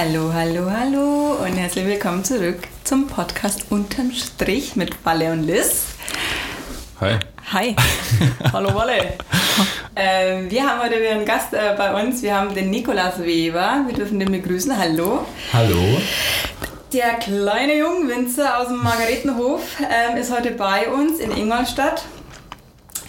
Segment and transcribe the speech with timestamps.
[0.00, 5.86] Hallo, hallo, hallo und herzlich willkommen zurück zum Podcast Unterm Strich mit Walle und Liz.
[7.00, 7.18] Hi.
[7.52, 7.74] Hi.
[8.52, 9.14] hallo Walle.
[9.96, 12.22] Ähm, wir haben heute wieder einen Gast äh, bei uns.
[12.22, 13.82] Wir haben den Nikolaus Weber.
[13.88, 14.78] Wir dürfen den begrüßen.
[14.78, 15.26] Hallo.
[15.52, 16.00] Hallo.
[16.92, 22.04] Der kleine Jungwinzer aus dem Margaretenhof ähm, ist heute bei uns in Ingolstadt.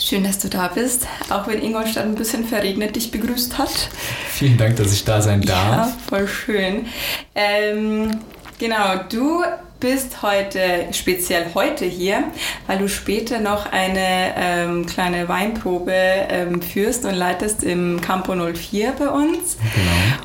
[0.10, 3.90] Schön, dass du da bist, auch wenn Ingolstadt ein bisschen verregnet dich begrüßt hat.
[4.32, 5.88] Vielen Dank, dass ich da sein darf.
[5.88, 6.88] Ja, voll schön.
[7.36, 8.20] Ähm,
[8.58, 9.44] genau, du
[9.80, 12.24] bist heute, speziell heute hier,
[12.66, 18.94] weil du später noch eine ähm, kleine Weinprobe ähm, führst und leitest im Campo 04
[18.94, 19.58] bei uns.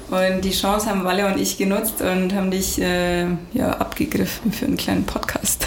[0.08, 0.24] Genau.
[0.24, 4.64] Und die Chance haben Walle und ich genutzt und haben dich äh, ja, abgegriffen für
[4.64, 5.66] einen kleinen Podcast.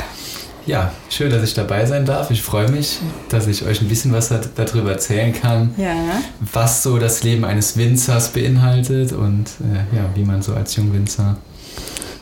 [0.68, 2.30] Ja, schön, dass ich dabei sein darf.
[2.30, 3.00] Ich freue mich,
[3.30, 6.22] dass ich euch ein bisschen was darüber erzählen kann, ja.
[6.40, 11.38] was so das Leben eines Winzers beinhaltet und äh, ja, wie man so als Jungwinzer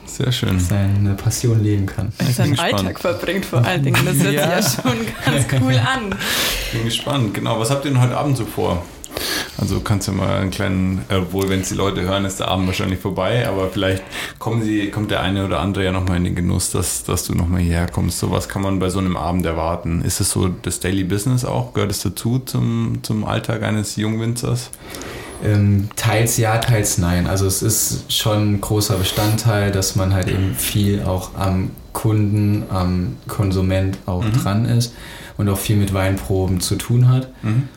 [0.05, 0.59] sehr schön.
[0.59, 2.13] seine Passion leben kann.
[2.31, 4.05] Seinen Alltag verbringt vor allen Dingen.
[4.05, 4.61] Das hört ja.
[4.61, 6.15] sich ja schon ganz cool an.
[6.71, 7.33] Bin gespannt.
[7.33, 8.85] Genau, was habt ihr denn heute Abend so vor?
[9.57, 12.67] Also kannst du mal einen kleinen, obwohl wenn es die Leute hören, ist der Abend
[12.67, 14.03] wahrscheinlich vorbei, aber vielleicht
[14.37, 17.33] kommen sie, kommt der eine oder andere ja nochmal in den Genuss, dass, dass du
[17.33, 18.19] nochmal hierher kommst.
[18.19, 20.01] So was kann man bei so einem Abend erwarten.
[20.01, 21.73] Ist es so das Daily Business auch?
[21.73, 24.71] Gehört es dazu zum, zum Alltag eines Jungwinzers?
[25.43, 27.27] Ähm, teils ja, teils nein.
[27.27, 32.63] Also es ist schon ein großer Bestandteil, dass man halt eben viel auch am Kunden,
[32.69, 34.33] am Konsument auch mhm.
[34.33, 34.93] dran ist
[35.37, 37.29] und auch viel mit Weinproben zu tun hat.
[37.43, 37.69] Mhm.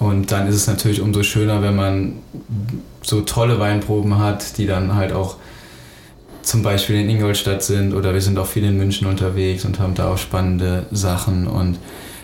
[0.00, 2.14] Und dann ist es natürlich umso schöner, wenn man
[3.02, 5.36] so tolle Weinproben hat, die dann halt auch
[6.42, 9.94] zum Beispiel in Ingolstadt sind oder wir sind auch viel in München unterwegs und haben
[9.94, 11.46] da auch spannende Sachen.
[11.46, 11.78] Und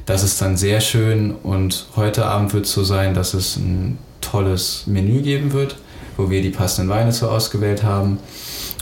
[0.06, 1.34] das ist dann sehr schön.
[1.42, 5.76] Und heute Abend wird es so sein, dass es ein tolles Menü geben wird,
[6.16, 8.18] wo wir die passenden Weine so ausgewählt haben.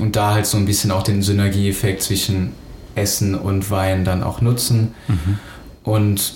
[0.00, 2.52] Und da halt so ein bisschen auch den Synergieeffekt zwischen
[2.94, 4.94] Essen und Wein dann auch nutzen.
[5.08, 5.38] Mhm.
[5.82, 6.34] und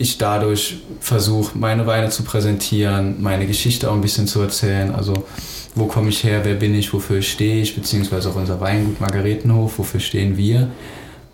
[0.00, 4.94] ich dadurch versuche, meine Weine zu präsentieren, meine Geschichte auch ein bisschen zu erzählen.
[4.94, 5.26] Also,
[5.74, 9.78] wo komme ich her, wer bin ich, wofür stehe ich, beziehungsweise auch unser Weingut Margaretenhof,
[9.78, 10.70] wofür stehen wir.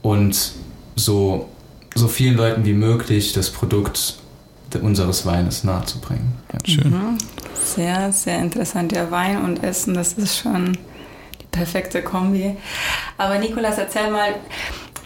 [0.02, 0.52] Und
[0.96, 1.48] so,
[1.94, 4.18] so vielen Leuten wie möglich das Produkt
[4.82, 6.34] unseres Weines nahezubringen.
[6.52, 6.58] Ja.
[6.68, 6.90] Schön.
[6.90, 7.18] Mhm.
[7.54, 8.90] Sehr, sehr interessant.
[8.90, 10.76] Ja, Wein und Essen, das ist schon
[11.40, 12.56] die perfekte Kombi.
[13.16, 14.34] Aber Nikolas, erzähl mal,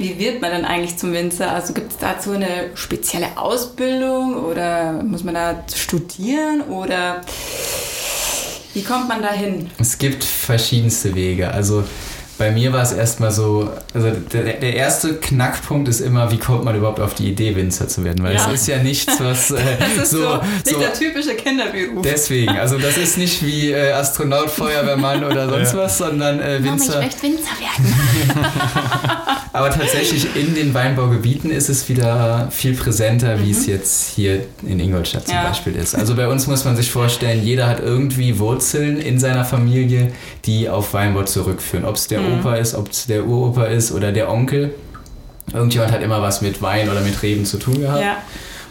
[0.00, 1.53] wie wird man dann eigentlich zum Winzer?
[1.53, 7.21] Also gibt es dazu eine spezielle Ausbildung oder muss man da studieren oder
[8.72, 9.71] wie kommt man da hin?
[9.78, 11.50] Es gibt verschiedenste Wege.
[11.50, 11.84] Also
[12.40, 16.64] bei mir war es erstmal so, also der, der, erste Knackpunkt ist immer, wie kommt
[16.64, 18.24] man überhaupt auf die Idee, Winzer zu werden?
[18.24, 18.52] Weil es ja.
[18.52, 19.50] ist ja nichts, was.
[19.50, 22.00] Äh, das ist so, so, nicht so, der typische Kinderberuf.
[22.02, 25.78] Deswegen, also das ist nicht wie äh, Astronaut, Feuerwehrmann oder sonst ja.
[25.80, 26.94] was, sondern äh, Winzer.
[26.94, 27.94] Mama, ich möchte Winzer werden.
[29.52, 33.44] Aber tatsächlich in den Weinbaugebieten ist es wieder viel präsenter, mhm.
[33.44, 33.72] wie es mhm.
[33.72, 35.48] jetzt hier in Ingolstadt zum ja.
[35.48, 35.94] Beispiel ist.
[35.94, 40.12] Also bei uns muss man sich vorstellen, jeder hat irgendwie Wurzeln in seiner Familie,
[40.46, 41.84] die auf Weinbau zurückführen.
[41.84, 42.40] Ob es der mhm.
[42.40, 44.74] Opa ist, ob es der Uropa ist oder der Onkel.
[45.52, 48.02] Irgendjemand hat immer was mit Wein oder mit Reben zu tun gehabt.
[48.02, 48.16] Ja.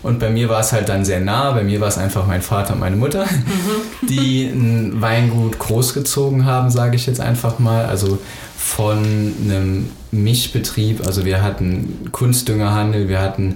[0.02, 1.52] Und bei mir war es halt dann sehr nah.
[1.52, 4.08] Bei mir war es einfach mein Vater und meine Mutter, mhm.
[4.08, 7.86] die ein Weingut großgezogen haben, sage ich jetzt einfach mal.
[7.86, 8.20] Also
[8.58, 8.98] von
[9.44, 11.06] einem Mischbetrieb.
[11.06, 13.56] Also wir hatten Kunstdüngerhandel, wir hatten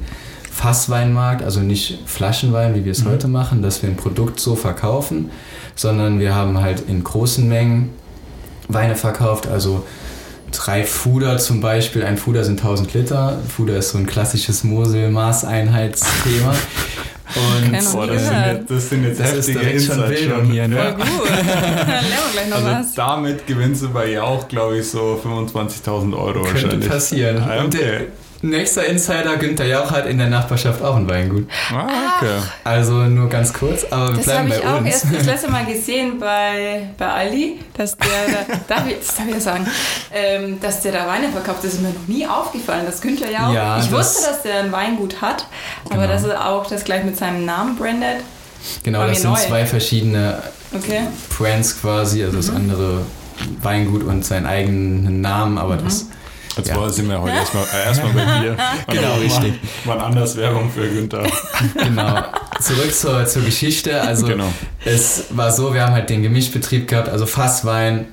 [0.50, 3.10] Fassweinmarkt, also nicht Flaschenwein, wie wir es mhm.
[3.10, 5.32] heute machen, dass wir ein Produkt so verkaufen,
[5.76, 7.90] sondern wir haben halt in großen Mengen
[8.68, 9.86] Weine verkauft, also
[10.52, 12.04] drei Fuder zum Beispiel.
[12.04, 13.40] Ein Fuder sind 1000 Liter.
[13.56, 16.54] Fuder ist so ein klassisches Mosel-Maßeinheitsthema.
[17.36, 20.76] Und Boah, das, sind jetzt, das sind jetzt das heftige ist schon Bildung hier, ne?
[20.76, 20.92] Ja.
[20.92, 21.06] gut.
[22.34, 22.94] Gleich noch also was.
[22.94, 26.90] damit gewinnst du bei ihr auch, glaube ich, so 25.000 Euro Könnte wahrscheinlich.
[26.90, 27.38] passieren.
[27.42, 28.08] Ah, okay.
[28.46, 31.48] Nächster Insider, Günther Jauch hat in der Nachbarschaft auch ein Weingut.
[31.72, 32.40] Ah, okay.
[32.66, 34.62] Also nur ganz kurz, aber wir das bleiben bei uns.
[34.62, 38.10] Das habe ich auch erst das letzte Mal gesehen bei, bei Aldi, dass der,
[38.46, 39.66] da, darf ich, das darf ich ja sagen,
[40.14, 41.60] ähm, dass der da Weine verkauft.
[41.64, 44.60] Das ist mir noch nie aufgefallen, dass Günther Jauch, ja, ich das, wusste, dass der
[44.60, 45.48] ein Weingut hat,
[45.86, 46.08] aber genau.
[46.08, 48.26] dass er auch das gleich mit seinem Namen brandet.
[48.84, 49.40] Genau, das sind neu.
[49.40, 50.44] zwei verschiedene
[50.76, 51.08] okay.
[51.30, 52.42] Brands quasi, also mhm.
[52.42, 53.02] das andere
[53.62, 55.86] Weingut und seinen eigenen Namen, aber mhm.
[55.86, 56.08] das
[56.58, 56.90] Jetzt ja.
[56.90, 58.58] sind wir heute erstmal, äh, erstmal bei dir.
[58.88, 59.54] genau, richtig.
[59.86, 61.24] Wann anders Werbung für Günther.
[61.74, 62.24] genau.
[62.60, 64.02] Zurück zur, zur Geschichte.
[64.02, 64.52] Also genau.
[64.86, 68.06] es war so, wir haben halt den Gemischbetrieb gehabt, also Fasswein,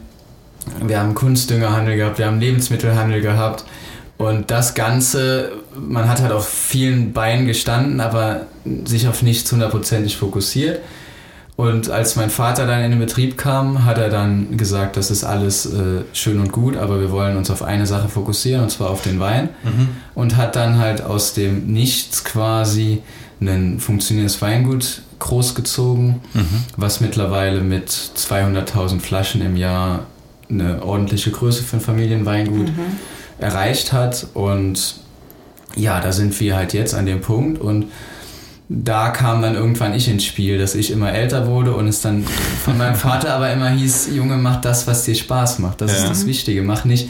[0.82, 3.64] wir haben Kunstdüngerhandel gehabt, wir haben Lebensmittelhandel gehabt.
[4.16, 8.42] Und das Ganze, man hat halt auf vielen Beinen gestanden, aber
[8.84, 10.80] sich auf nichts hundertprozentig fokussiert.
[11.60, 15.24] Und als mein Vater dann in den Betrieb kam, hat er dann gesagt, das ist
[15.24, 18.88] alles äh, schön und gut, aber wir wollen uns auf eine Sache fokussieren, und zwar
[18.88, 19.50] auf den Wein.
[19.62, 19.88] Mhm.
[20.14, 23.02] Und hat dann halt aus dem Nichts quasi
[23.42, 26.64] ein funktionierendes Weingut großgezogen, mhm.
[26.78, 30.06] was mittlerweile mit 200.000 Flaschen im Jahr
[30.48, 32.96] eine ordentliche Größe für ein Familienweingut mhm.
[33.38, 34.28] erreicht hat.
[34.32, 34.94] Und
[35.76, 37.84] ja, da sind wir halt jetzt an dem Punkt und
[38.72, 42.24] da kam dann irgendwann ich ins Spiel, dass ich immer älter wurde und es dann
[42.64, 45.80] von meinem Vater aber immer hieß, Junge, mach das, was dir Spaß macht.
[45.80, 45.98] Das ja.
[45.98, 46.62] ist das Wichtige.
[46.62, 47.08] Mach nicht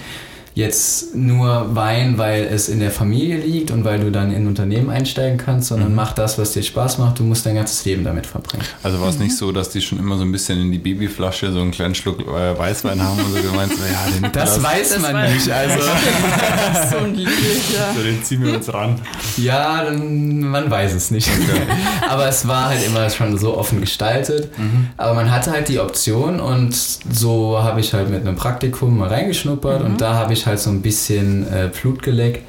[0.61, 4.47] jetzt nur Wein, weil es in der Familie liegt und weil du dann in ein
[4.47, 5.97] Unternehmen einsteigen kannst, sondern mhm.
[5.97, 7.19] mach das, was dir Spaß macht.
[7.19, 8.65] Du musst dein ganzes Leben damit verbringen.
[8.83, 9.25] Also war es mhm.
[9.25, 11.95] nicht so, dass die schon immer so ein bisschen in die Babyflasche so einen kleinen
[11.95, 15.51] Schluck äh, Weißwein haben und so gemeint, so, ja, den Das weiß das man nicht.
[15.51, 15.83] Also
[16.91, 17.29] so ein Lied,
[17.75, 17.95] ja.
[17.95, 19.01] So, den ziehen wir uns ran.
[19.37, 21.29] Ja, dann, man weiß es nicht.
[21.29, 21.63] Okay.
[22.09, 24.57] Aber es war halt immer schon so offen gestaltet.
[24.59, 24.89] Mhm.
[24.97, 29.09] Aber man hatte halt die Option und so habe ich halt mit einem Praktikum mal
[29.09, 29.99] reingeschnuppert und mhm.
[29.99, 32.43] da habe ich ich halt so ein bisschen äh, Blut geleckt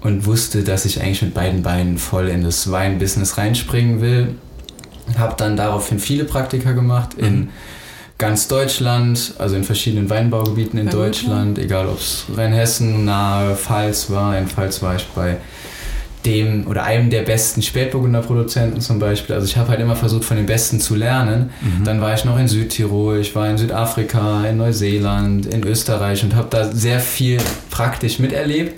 [0.00, 4.34] und wusste, dass ich eigentlich mit beiden Beinen voll in das Weinbusiness reinspringen will.
[5.18, 7.48] Habe dann daraufhin viele Praktika gemacht in mhm.
[8.18, 14.38] ganz Deutschland, also in verschiedenen Weinbaugebieten in Deutschland, egal ob es Rheinhessen, nahe Pfalz war.
[14.38, 15.36] In Pfalz war ich bei
[16.24, 19.34] dem oder einem der besten Spätburgunder Produzenten zum Beispiel.
[19.34, 21.50] Also ich habe halt immer versucht, von den Besten zu lernen.
[21.60, 21.84] Mhm.
[21.84, 26.36] Dann war ich noch in Südtirol, ich war in Südafrika, in Neuseeland, in Österreich und
[26.36, 27.38] habe da sehr viel
[27.70, 28.74] praktisch miterlebt,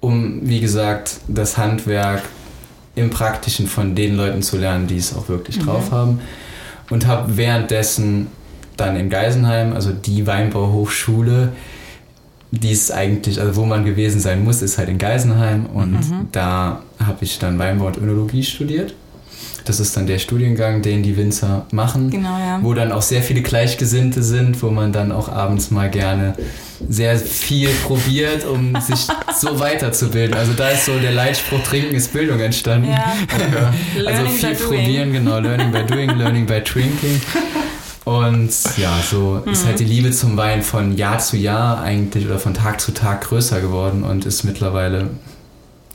[0.00, 2.22] um, wie gesagt, das Handwerk
[2.94, 5.66] im Praktischen von den Leuten zu lernen, die es auch wirklich mhm.
[5.66, 6.20] drauf haben.
[6.90, 8.28] Und habe währenddessen
[8.76, 11.52] dann in Geisenheim, also die Weinbauhochschule,
[12.50, 16.28] die ist eigentlich, also wo man gewesen sein muss, ist halt in Geisenheim und mhm.
[16.32, 18.94] da habe ich dann Weinbau und Önologie studiert.
[19.64, 22.58] Das ist dann der Studiengang, den die Winzer machen, genau, ja.
[22.62, 26.34] wo dann auch sehr viele Gleichgesinnte sind, wo man dann auch abends mal gerne
[26.88, 29.06] sehr viel probiert, um sich
[29.38, 30.34] so weiterzubilden.
[30.34, 32.90] Also da ist so der Leitspruch Trinken ist Bildung entstanden.
[32.90, 33.12] Ja.
[34.06, 37.20] also viel probieren, genau, Learning by Doing, Learning by Drinking.
[38.08, 39.52] Und ja, so mhm.
[39.52, 42.92] ist halt die Liebe zum Wein von Jahr zu Jahr eigentlich oder von Tag zu
[42.92, 45.10] Tag größer geworden und ist mittlerweile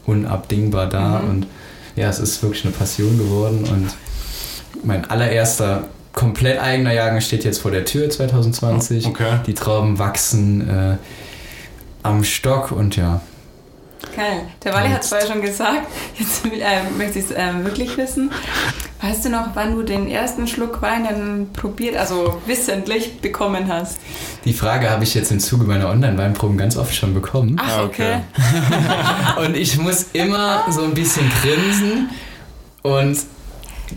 [0.05, 1.19] unabdingbar da.
[1.19, 1.29] Mhm.
[1.29, 1.47] Und
[1.95, 3.63] ja, es ist wirklich eine Passion geworden.
[3.63, 3.95] Und
[4.83, 9.07] mein allererster komplett eigener Jahrgang steht jetzt vor der Tür 2020.
[9.07, 9.39] Okay.
[9.47, 10.97] Die Trauben wachsen äh,
[12.03, 13.21] am Stock und ja.
[14.15, 14.47] Geil.
[14.63, 15.87] Der Wally hat es vorher schon gesagt.
[16.17, 18.31] Jetzt äh, möchte ich es äh, wirklich wissen.
[19.01, 23.99] Weißt du noch, wann du den ersten Schluck Wein dann probiert, also wissentlich bekommen hast?
[24.45, 27.57] Die Frage habe ich jetzt im Zuge meiner Online-Weinproben ganz oft schon bekommen.
[27.59, 28.19] Ach, ah, okay.
[29.45, 32.09] und ich muss immer so ein bisschen grinsen
[32.81, 33.17] und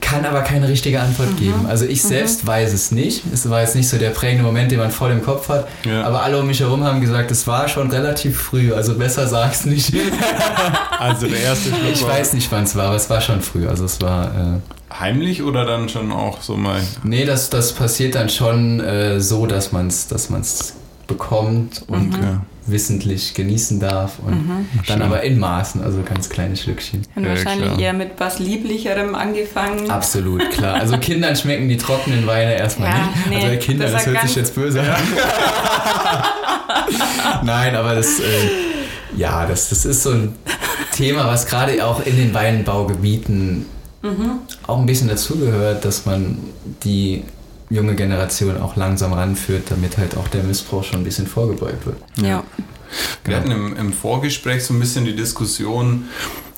[0.00, 1.36] kann aber keine richtige Antwort mhm.
[1.36, 1.66] geben.
[1.68, 2.08] Also ich mhm.
[2.08, 2.48] selbst mhm.
[2.48, 3.22] weiß es nicht.
[3.32, 5.68] Es war jetzt nicht so der prägende Moment, den man voll im Kopf hat.
[5.84, 6.04] Ja.
[6.04, 8.72] Aber alle um mich herum haben gesagt, es war schon relativ früh.
[8.72, 9.92] Also besser sag's nicht.
[10.98, 13.66] also der erste Schluck Ich weiß nicht, wann es war, aber es war schon früh.
[13.68, 14.26] Also es war...
[14.26, 16.80] Äh, Heimlich oder dann schon auch so mal?
[17.02, 20.74] Nee, das, das passiert dann schon äh, so, dass man es dass man's
[21.06, 22.36] bekommt und okay.
[22.68, 24.68] Wissentlich genießen darf und mhm.
[24.86, 27.02] dann aber in Maßen, also ganz kleine Schlückchen.
[27.14, 27.80] Und ja, wahrscheinlich klar.
[27.80, 29.90] eher mit was Lieblicherem angefangen.
[29.90, 30.74] Absolut, klar.
[30.74, 33.28] Also Kindern schmecken die trockenen Weine erstmal ja, nicht.
[33.28, 34.96] Nee, also Kinder, das, das hört sich jetzt böse an.
[37.44, 38.24] Nein, aber das, äh,
[39.16, 40.34] ja, das, das ist so ein
[40.92, 43.66] Thema, was gerade auch in den Weinbaugebieten
[44.02, 44.38] mhm.
[44.66, 46.38] auch ein bisschen dazugehört, dass man
[46.84, 47.24] die
[47.70, 51.96] junge Generation auch langsam ranführt, damit halt auch der Missbrauch schon ein bisschen vorgebeugt wird.
[52.16, 52.44] Ja.
[53.24, 56.08] Wir hatten im, im Vorgespräch so ein bisschen die Diskussion,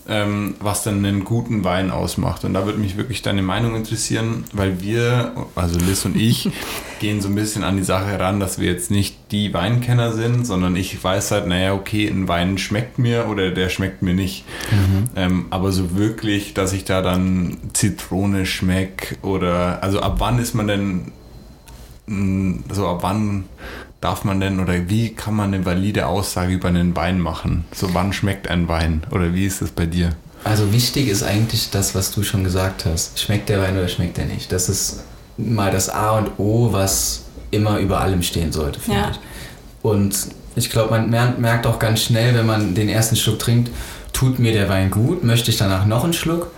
[0.09, 2.45] ähm, was denn einen guten Wein ausmacht.
[2.45, 6.51] Und da würde mich wirklich deine Meinung interessieren, weil wir, also Liz und ich,
[7.01, 10.47] gehen so ein bisschen an die Sache heran, dass wir jetzt nicht die Weinkenner sind,
[10.47, 14.45] sondern ich weiß halt, naja, okay, ein Wein schmeckt mir oder der schmeckt mir nicht.
[14.71, 15.05] Mhm.
[15.15, 20.55] Ähm, aber so wirklich, dass ich da dann Zitrone schmecke oder, also ab wann ist
[20.55, 21.13] man denn,
[22.07, 23.45] mm, so ab wann
[24.01, 27.65] darf man denn oder wie kann man eine valide Aussage über einen Wein machen?
[27.75, 30.13] So wann schmeckt ein Wein oder wie ist es bei dir?
[30.45, 33.19] Also wichtig ist eigentlich das, was du schon gesagt hast.
[33.19, 34.53] Schmeckt der Wein oder schmeckt er nicht?
[34.53, 35.01] Das ist
[35.37, 39.11] mal das A und O, was immer über allem stehen sollte, finde ja.
[39.11, 39.19] ich.
[39.83, 43.71] Und ich glaube, man merkt auch ganz schnell, wenn man den ersten Schluck trinkt,
[44.13, 46.51] tut mir der Wein gut, möchte ich danach noch einen Schluck?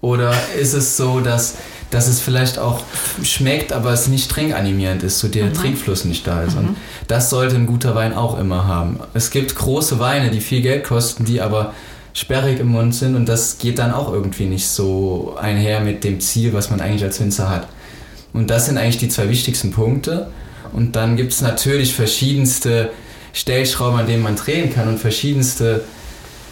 [0.00, 1.56] Oder ist es so, dass
[1.90, 2.82] dass es vielleicht auch
[3.22, 5.54] schmeckt, aber es nicht trinkanimierend ist, so der mhm.
[5.54, 6.54] Trinkfluss nicht da ist.
[6.54, 6.68] Mhm.
[6.68, 6.76] Und
[7.08, 9.00] das sollte ein guter Wein auch immer haben.
[9.12, 11.74] Es gibt große Weine, die viel Geld kosten, die aber
[12.12, 16.20] sperrig im Mund sind und das geht dann auch irgendwie nicht so einher mit dem
[16.20, 17.68] Ziel, was man eigentlich als Winzer hat.
[18.32, 20.28] Und das sind eigentlich die zwei wichtigsten Punkte.
[20.72, 22.90] Und dann gibt es natürlich verschiedenste
[23.32, 25.82] Stellschrauben, an denen man drehen kann und verschiedenste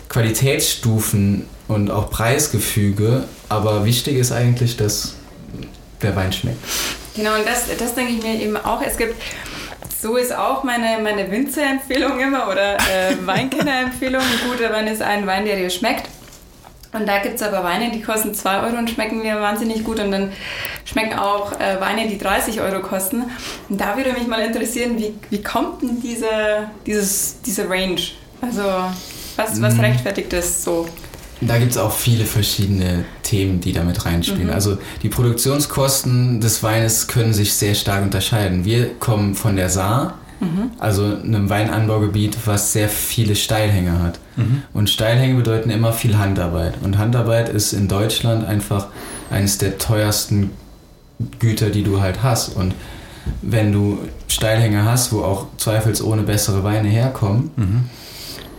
[0.09, 3.25] Qualitätsstufen und auch Preisgefüge.
[3.49, 5.15] Aber wichtig ist eigentlich, dass
[6.03, 6.59] der Wein schmeckt.
[7.15, 8.81] Genau, und das, das denke ich mir eben auch.
[8.83, 9.15] Es gibt,
[10.01, 14.23] so ist auch meine, meine Winzerempfehlung immer oder äh, Weinkennerempfehlung.
[14.23, 16.09] Ein guter Wein ist ein Wein, der dir schmeckt.
[16.93, 20.01] Und da gibt es aber Weine, die kosten 2 Euro und schmecken mir wahnsinnig gut.
[20.01, 20.33] Und dann
[20.85, 23.25] schmecken auch äh, Weine, die 30 Euro kosten.
[23.69, 26.29] Und da würde mich mal interessieren, wie, wie kommt denn diese,
[26.87, 28.01] dieses, diese Range?
[28.41, 28.63] Also
[29.37, 29.81] was, was mhm.
[29.81, 30.89] rechtfertigt das so?
[31.41, 34.49] Da gibt es auch viele verschiedene Themen, die damit reinspielen.
[34.49, 34.53] Mhm.
[34.53, 38.65] Also die Produktionskosten des Weines können sich sehr stark unterscheiden.
[38.65, 40.73] Wir kommen von der Saar, mhm.
[40.79, 44.19] also einem Weinanbaugebiet, was sehr viele Steilhänge hat.
[44.37, 44.63] Mhm.
[44.73, 46.75] Und Steilhänge bedeuten immer viel Handarbeit.
[46.83, 48.89] Und Handarbeit ist in Deutschland einfach
[49.31, 50.51] eines der teuersten
[51.39, 52.57] Güter, die du halt hast.
[52.57, 52.75] Und
[53.43, 57.85] wenn du Steilhänge hast, wo auch zweifelsohne bessere Weine herkommen, mhm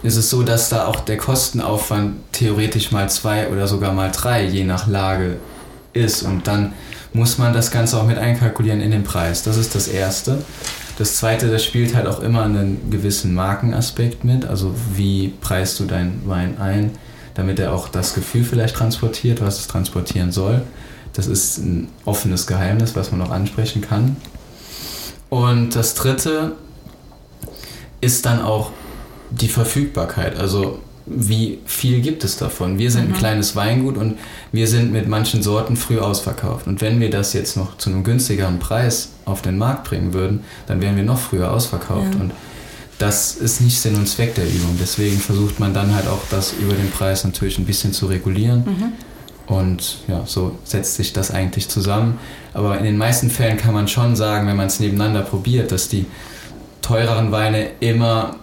[0.03, 4.45] ist es so, dass da auch der Kostenaufwand theoretisch mal zwei oder sogar mal drei,
[4.45, 5.37] je nach Lage,
[5.93, 6.23] ist.
[6.23, 6.73] Und dann
[7.13, 9.43] muss man das Ganze auch mit einkalkulieren in den Preis.
[9.43, 10.43] Das ist das Erste.
[10.97, 14.45] Das Zweite, das spielt halt auch immer einen gewissen Markenaspekt mit.
[14.45, 16.91] Also wie preist du deinen Wein ein,
[17.35, 20.61] damit er auch das Gefühl vielleicht transportiert, was es transportieren soll.
[21.13, 24.17] Das ist ein offenes Geheimnis, was man auch ansprechen kann.
[25.29, 26.53] Und das Dritte
[28.01, 28.71] ist dann auch
[29.31, 30.37] die Verfügbarkeit.
[30.37, 32.77] Also wie viel gibt es davon?
[32.77, 33.13] Wir sind mhm.
[33.13, 34.17] ein kleines Weingut und
[34.51, 36.67] wir sind mit manchen Sorten früh ausverkauft.
[36.67, 40.43] Und wenn wir das jetzt noch zu einem günstigeren Preis auf den Markt bringen würden,
[40.67, 42.13] dann wären wir noch früher ausverkauft.
[42.13, 42.21] Ja.
[42.21, 42.31] Und
[42.99, 44.77] das ist nicht Sinn und Zweck der Übung.
[44.79, 48.63] Deswegen versucht man dann halt auch das über den Preis natürlich ein bisschen zu regulieren.
[48.65, 49.53] Mhm.
[49.53, 52.19] Und ja, so setzt sich das eigentlich zusammen.
[52.53, 55.89] Aber in den meisten Fällen kann man schon sagen, wenn man es nebeneinander probiert, dass
[55.89, 56.05] die
[56.81, 58.35] teureren Weine immer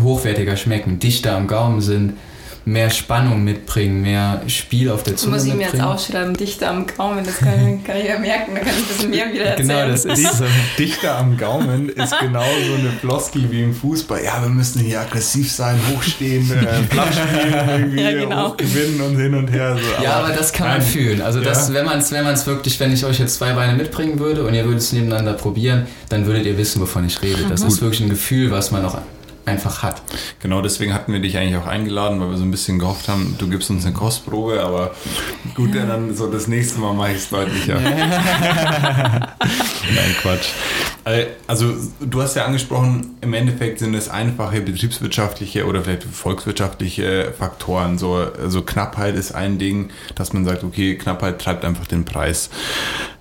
[0.00, 2.14] hochwertiger schmecken, dichter am Gaumen sind,
[2.64, 6.86] mehr Spannung mitbringen, mehr Spiel auf der Zunge Muss ich mir jetzt aufschreiben, dichter am
[6.86, 9.74] Gaumen, das kann, kann ich ja merken, da kann ich ein bisschen mehr wieder genau,
[9.74, 9.86] erzählen.
[9.86, 10.44] Genau, das ist so.
[10.78, 14.22] dichter am Gaumen ist genau so eine Floski wie im Fußball.
[14.22, 18.54] Ja, wir müssen hier aggressiv sein, hochstehen, äh, Platz spielen, irgendwie ja, genau.
[18.54, 19.76] gewinnen und hin und her.
[19.76, 20.02] So.
[20.02, 21.20] Ja, aber, aber das kann man fühlen.
[21.20, 21.74] Also das, ja.
[21.74, 24.64] wenn man es wenn wirklich, wenn ich euch jetzt zwei Beine mitbringen würde und ihr
[24.64, 27.44] würdet es nebeneinander probieren, dann würdet ihr wissen, wovon ich rede.
[27.48, 27.68] Das mhm.
[27.68, 28.98] ist wirklich ein Gefühl, was man auch
[29.44, 30.02] einfach hat.
[30.40, 33.34] Genau, deswegen hatten wir dich eigentlich auch eingeladen, weil wir so ein bisschen gehofft haben,
[33.38, 34.94] du gibst uns eine Kostprobe, aber
[35.54, 37.80] gut, ja, dann so das nächste Mal mache ich es deutlicher.
[37.80, 39.26] Nein,
[40.20, 40.48] Quatsch.
[41.04, 47.32] Äh, also, du hast ja angesprochen, im Endeffekt sind es einfache betriebswirtschaftliche oder vielleicht volkswirtschaftliche
[47.36, 47.98] Faktoren.
[47.98, 52.50] So also Knappheit ist ein Ding, dass man sagt, okay, Knappheit treibt einfach den Preis.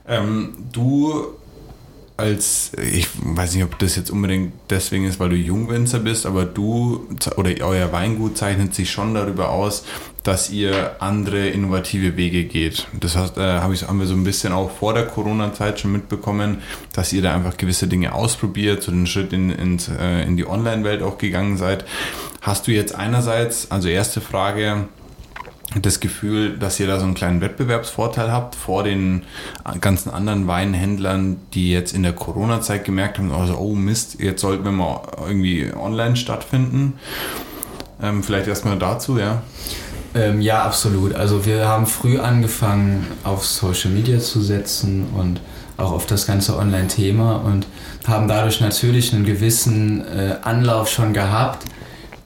[0.08, 1.36] Ähm, du
[2.22, 6.46] als, ich weiß nicht, ob das jetzt unbedingt deswegen ist, weil du Jungwinzer bist, aber
[6.46, 9.84] du oder euer Weingut zeichnet sich schon darüber aus,
[10.24, 12.88] dass ihr andere innovative Wege geht.
[12.94, 15.92] Das heißt, äh, hab ich, haben wir so ein bisschen auch vor der Corona-Zeit schon
[15.92, 16.62] mitbekommen,
[16.94, 20.48] dass ihr da einfach gewisse Dinge ausprobiert, so den Schritt in, in, äh, in die
[20.48, 21.86] Online-Welt auch gegangen seid.
[22.42, 24.88] Hast du jetzt einerseits, also erste Frage,
[25.80, 29.24] das Gefühl, dass ihr da so einen kleinen Wettbewerbsvorteil habt vor den
[29.80, 34.66] ganzen anderen Weinhändlern, die jetzt in der Corona-Zeit gemerkt haben, also, oh Mist, jetzt sollten
[34.66, 36.94] wir mal irgendwie online stattfinden.
[38.02, 39.42] Ähm, vielleicht erstmal dazu, ja.
[40.14, 41.16] Ähm, ja, absolut.
[41.16, 45.40] Also wir haben früh angefangen, auf Social Media zu setzen und
[45.78, 47.66] auch auf das ganze Online-Thema und
[48.06, 51.66] haben dadurch natürlich einen gewissen äh, Anlauf schon gehabt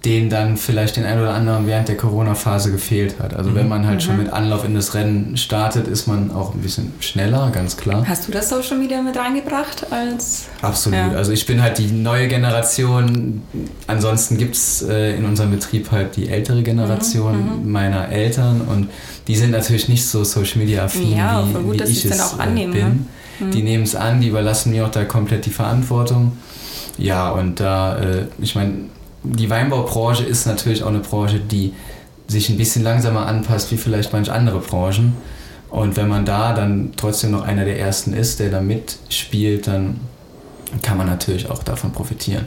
[0.05, 3.35] den dann vielleicht den einen oder anderen während der Corona-Phase gefehlt hat.
[3.35, 3.55] Also mhm.
[3.55, 4.01] wenn man halt mhm.
[4.01, 8.05] schon mit Anlauf in das Rennen startet, ist man auch ein bisschen schneller, ganz klar.
[8.07, 10.45] Hast du das Social Media mit reingebracht als?
[10.61, 10.99] Absolut.
[10.99, 11.11] Ja.
[11.11, 13.41] Also ich bin halt die neue Generation.
[13.87, 17.63] Ansonsten gibt es äh, in unserem Betrieb halt die ältere Generation mhm.
[17.63, 17.71] mhm.
[17.71, 18.89] meiner Eltern und
[19.27, 22.37] die sind natürlich nicht so Social Media affin ja, wie, gut, wie ich es auch
[22.37, 23.07] annehmen, bin.
[23.39, 23.49] Ne?
[23.49, 26.33] Die nehmen es an, die überlassen mir auch da komplett die Verantwortung.
[26.97, 28.73] Ja, und da, äh, ich meine,
[29.33, 31.73] die Weinbaubranche ist natürlich auch eine Branche, die
[32.27, 35.15] sich ein bisschen langsamer anpasst wie vielleicht manche andere Branchen.
[35.69, 39.99] Und wenn man da dann trotzdem noch einer der ersten ist, der da mitspielt, dann
[40.81, 42.45] kann man natürlich auch davon profitieren.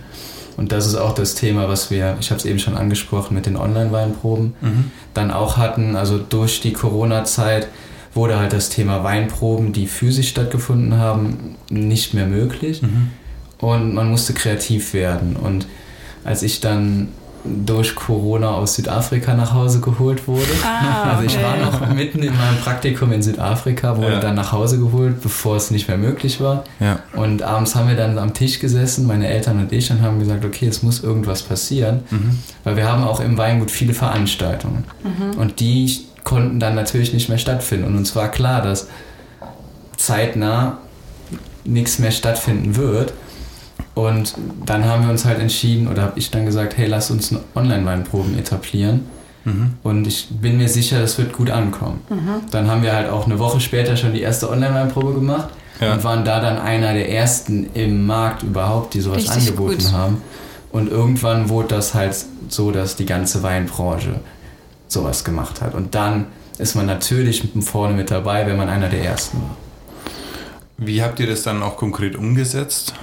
[0.56, 3.46] Und das ist auch das Thema, was wir, ich habe es eben schon angesprochen, mit
[3.46, 4.90] den Online-Weinproben mhm.
[5.14, 5.94] dann auch hatten.
[5.94, 7.68] Also durch die Corona-Zeit
[8.12, 12.82] wurde halt das Thema Weinproben, die physisch stattgefunden haben, nicht mehr möglich.
[12.82, 13.10] Mhm.
[13.58, 15.36] Und man musste kreativ werden.
[15.36, 15.66] Und
[16.24, 17.08] als ich dann
[17.44, 20.50] durch Corona aus Südafrika nach Hause geholt wurde.
[20.64, 24.20] Ah, also ich war noch mitten in meinem Praktikum in Südafrika, wurde ja.
[24.20, 26.64] dann nach Hause geholt, bevor es nicht mehr möglich war.
[26.80, 27.00] Ja.
[27.14, 30.44] Und abends haben wir dann am Tisch gesessen, meine Eltern und ich, und haben gesagt,
[30.44, 32.38] okay, es muss irgendwas passieren, mhm.
[32.64, 34.84] weil wir haben auch im Weingut viele Veranstaltungen.
[35.04, 35.38] Mhm.
[35.38, 37.86] Und die konnten dann natürlich nicht mehr stattfinden.
[37.86, 38.88] Und uns war klar, dass
[39.96, 40.78] zeitnah
[41.64, 43.12] nichts mehr stattfinden wird.
[43.98, 47.34] Und dann haben wir uns halt entschieden, oder habe ich dann gesagt, hey, lass uns
[47.56, 49.06] Online-Weinproben etablieren.
[49.44, 49.74] Mhm.
[49.82, 51.98] Und ich bin mir sicher, das wird gut ankommen.
[52.08, 52.48] Mhm.
[52.52, 55.48] Dann haben wir halt auch eine Woche später schon die erste Online-Weinprobe gemacht
[55.80, 55.92] ja.
[55.92, 59.92] und waren da dann einer der ersten im Markt überhaupt, die sowas Richtig angeboten gut.
[59.92, 60.22] haben.
[60.70, 62.14] Und irgendwann wurde das halt
[62.48, 64.20] so, dass die ganze Weinbranche
[64.86, 65.74] sowas gemacht hat.
[65.74, 66.26] Und dann
[66.58, 69.56] ist man natürlich vorne mit dabei, wenn man einer der ersten war.
[70.76, 72.94] Wie habt ihr das dann auch konkret umgesetzt?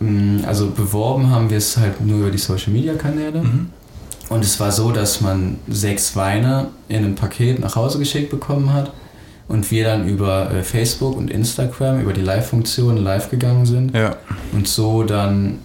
[0.00, 3.42] Mm, also beworben haben wir es halt nur über die Social Media Kanäle.
[3.42, 3.70] Mhm.
[4.28, 8.72] Und es war so, dass man sechs Weine in einem Paket nach Hause geschickt bekommen
[8.72, 8.92] hat
[9.48, 13.94] und wir dann über äh, Facebook und Instagram, über die Live-Funktion live gegangen sind.
[13.94, 14.16] Ja.
[14.52, 15.58] Und so dann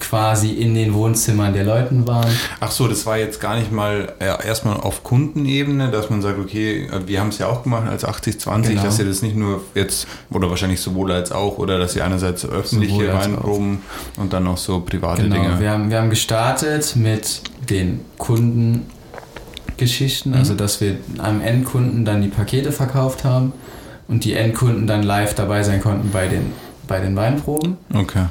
[0.00, 2.30] quasi in den Wohnzimmern der Leuten waren.
[2.60, 6.38] Ach so, das war jetzt gar nicht mal ja, erstmal auf Kundenebene, dass man sagt,
[6.38, 8.82] okay, wir haben es ja auch gemacht als 80-20, genau.
[8.82, 12.46] dass ihr das nicht nur jetzt, oder wahrscheinlich sowohl als auch, oder dass ihr einerseits
[12.46, 13.82] öffentliche Weinproben
[14.16, 15.36] und dann noch so private genau.
[15.36, 15.60] Dinge.
[15.60, 20.58] Wir haben, wir haben gestartet mit den Kundengeschichten, also mhm.
[20.58, 23.52] dass wir am Endkunden dann die Pakete verkauft haben
[24.08, 26.52] und die Endkunden dann live dabei sein konnten bei den,
[26.86, 27.76] bei den Weinproben.
[27.92, 28.26] Okay.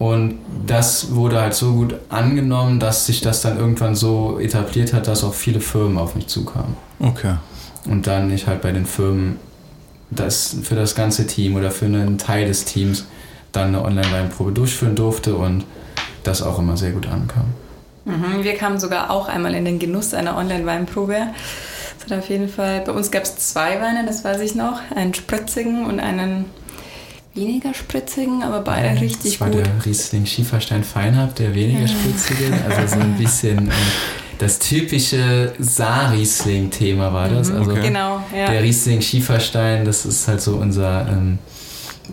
[0.00, 5.06] Und das wurde halt so gut angenommen, dass sich das dann irgendwann so etabliert hat,
[5.06, 6.74] dass auch viele Firmen auf mich zukamen.
[7.00, 7.34] Okay.
[7.84, 9.38] Und dann ich halt bei den Firmen
[10.08, 13.08] das für das ganze Team oder für einen Teil des Teams
[13.52, 15.66] dann eine Online-Weinprobe durchführen durfte und
[16.22, 17.44] das auch immer sehr gut ankam.
[18.06, 21.26] Mhm, wir kamen sogar auch einmal in den Genuss einer Online-Weinprobe.
[21.98, 24.80] Das hat auf jeden Fall, bei uns gab es zwei Weine, das weiß ich noch,
[24.96, 26.46] einen spritzigen und einen
[27.34, 29.64] weniger spritzigen, aber beide ja, richtig das war gut.
[29.64, 33.72] der Riesling Schieferstein Feinhaft, der weniger spritzige, also so ein bisschen äh,
[34.38, 37.50] das typische Saar-Riesling-Thema war das.
[37.50, 38.50] Mhm, also genau, ja.
[38.50, 41.38] Der Riesling Schieferstein, das ist halt so unser ähm,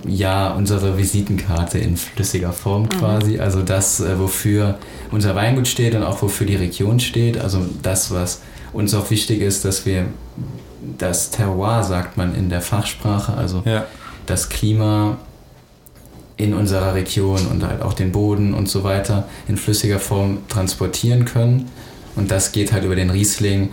[0.06, 2.90] ja, unsere Visitenkarte in flüssiger Form mhm.
[2.90, 3.40] quasi.
[3.40, 4.78] Also das, äh, wofür
[5.10, 7.40] unser Weingut steht und auch wofür die Region steht.
[7.40, 8.42] Also das, was
[8.74, 10.06] uns auch wichtig ist, dass wir
[11.00, 13.88] das Terroir, sagt man in der Fachsprache, also ja
[14.30, 15.18] das Klima
[16.38, 21.26] in unserer Region und halt auch den Boden und so weiter in flüssiger Form transportieren
[21.26, 21.70] können.
[22.16, 23.70] Und das geht halt über den Riesling,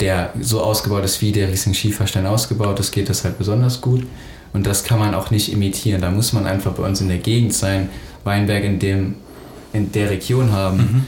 [0.00, 4.06] der so ausgebaut ist, wie der Riesling Schieferstein ausgebaut ist, geht das halt besonders gut.
[4.52, 6.02] Und das kann man auch nicht imitieren.
[6.02, 7.88] Da muss man einfach bei uns in der Gegend sein,
[8.24, 9.14] Weinberg in, dem,
[9.72, 11.06] in der Region haben, mhm.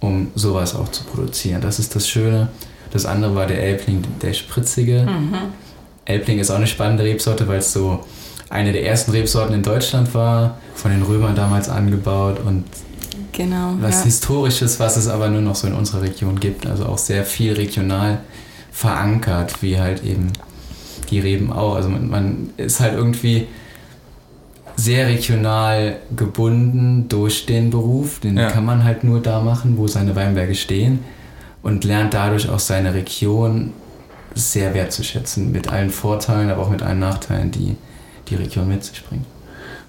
[0.00, 1.60] um sowas auch zu produzieren.
[1.60, 2.48] Das ist das Schöne.
[2.90, 5.02] Das andere war der Elbling, der spritzige.
[5.02, 5.34] Mhm.
[6.04, 8.04] Elbling ist auch eine spannende Rebsorte, weil es so
[8.50, 12.64] eine der ersten Rebsorten in Deutschland war, von den Römern damals angebaut und
[13.32, 14.04] genau, was ja.
[14.04, 16.66] Historisches, was es aber nur noch so in unserer Region gibt.
[16.66, 18.20] Also auch sehr viel regional
[18.72, 20.32] verankert, wie halt eben
[21.10, 21.74] die Reben auch.
[21.74, 23.48] Also man, man ist halt irgendwie
[24.76, 28.20] sehr regional gebunden durch den Beruf.
[28.20, 28.50] Den ja.
[28.50, 31.00] kann man halt nur da machen, wo seine Weinberge stehen
[31.62, 33.72] und lernt dadurch auch seine Region
[34.34, 37.76] sehr wertzuschätzen, mit allen Vorteilen, aber auch mit allen Nachteilen, die
[38.28, 39.24] die Region mit sich bringt.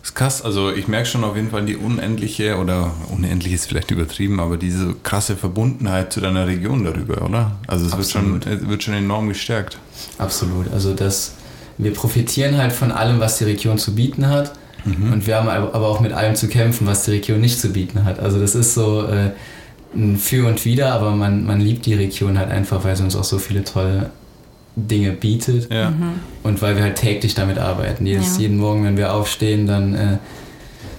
[0.01, 3.65] Das ist krass, also ich merke schon auf jeden Fall die unendliche, oder unendlich ist
[3.65, 7.57] vielleicht übertrieben, aber diese krasse Verbundenheit zu deiner Region darüber, oder?
[7.67, 9.77] Also es wird schon, wird schon enorm gestärkt.
[10.17, 11.33] Absolut, also das,
[11.77, 14.53] wir profitieren halt von allem, was die Region zu bieten hat.
[14.85, 15.11] Mhm.
[15.11, 18.05] Und wir haben aber auch mit allem zu kämpfen, was die Region nicht zu bieten
[18.05, 18.19] hat.
[18.19, 19.31] Also das ist so äh,
[19.93, 23.15] ein Für und Wider, aber man, man liebt die Region halt einfach, weil sie uns
[23.15, 24.11] auch so viele tolle
[24.87, 25.91] Dinge bietet ja.
[25.91, 26.19] Mhm.
[26.43, 28.05] und weil wir halt täglich damit arbeiten.
[28.05, 28.43] Jedes, ja.
[28.43, 30.17] Jeden Morgen, wenn wir aufstehen, dann äh,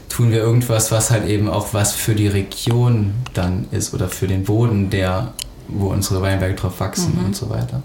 [0.09, 4.27] tun wir irgendwas, was halt eben auch was für die Region dann ist oder für
[4.27, 5.33] den Boden, der,
[5.69, 7.27] wo unsere Weinberge drauf wachsen mhm.
[7.27, 7.83] und so weiter.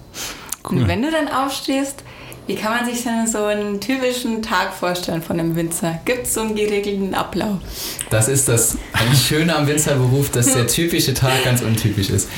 [0.70, 0.80] Cool.
[0.80, 2.04] Und wenn du dann aufstehst,
[2.48, 6.00] wie kann man sich denn so einen typischen Tag vorstellen von einem Winzer?
[6.06, 7.58] Gibt es so einen geregelten Ablauf?
[8.10, 8.78] Das ist das
[9.16, 12.30] Schöne am Winzerberuf, dass der typische Tag ganz untypisch ist.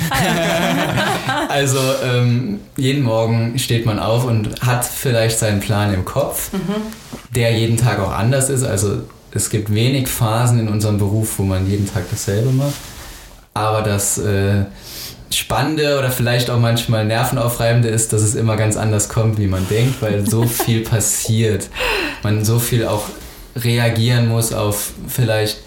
[1.50, 6.76] also ähm, jeden Morgen steht man auf und hat vielleicht seinen Plan im Kopf, mhm.
[7.36, 8.63] der jeden Tag auch anders ist.
[8.63, 12.76] Also es gibt wenig Phasen in unserem Beruf, wo man jeden Tag dasselbe macht.
[13.54, 14.17] Aber das...
[14.20, 14.65] Äh,
[15.32, 19.68] Spannende oder vielleicht auch manchmal Nervenaufreibende ist, dass es immer ganz anders kommt, wie man
[19.70, 21.70] denkt, weil so viel passiert.
[22.24, 23.04] Man so viel auch
[23.56, 25.58] reagieren muss auf vielleicht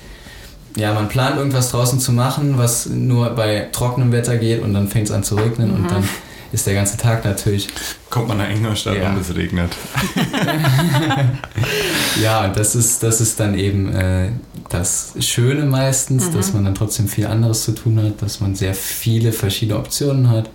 [0.77, 4.87] ja, man plant irgendwas draußen zu machen, was nur bei trockenem Wetter geht und dann
[4.87, 6.09] fängt es an zu regnen und dann
[6.53, 7.67] ist der ganze Tag natürlich.
[8.09, 9.11] Kommt man nach Ingolstadt Ja.
[9.11, 9.73] und es regnet.
[12.23, 14.31] Ja, und das ist, das ist dann eben äh,
[14.71, 18.75] das Schöne meistens, dass man dann trotzdem viel anderes zu tun hat, dass man sehr
[18.75, 20.49] viele verschiedene Optionen hat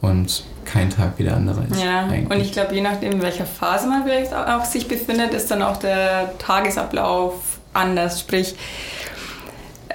[0.00, 1.82] und kein Tag wie der andere ist.
[1.82, 2.30] Ja, eigentlich.
[2.30, 5.62] und ich glaube, je nachdem, in welcher Phase man vielleicht auch, sich befindet, ist dann
[5.62, 7.34] auch der Tagesablauf
[7.72, 8.20] anders.
[8.20, 8.54] Sprich,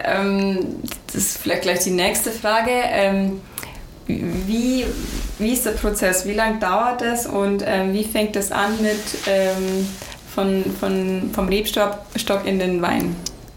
[0.03, 0.59] ähm,
[1.07, 2.71] das ist vielleicht gleich die nächste Frage.
[2.71, 3.41] Ähm,
[4.07, 4.85] wie,
[5.39, 6.25] wie ist der Prozess?
[6.25, 9.87] Wie lange dauert es und ähm, wie fängt es an mit ähm,
[10.33, 13.15] von, von, vom Rebstock Stock in den Wein?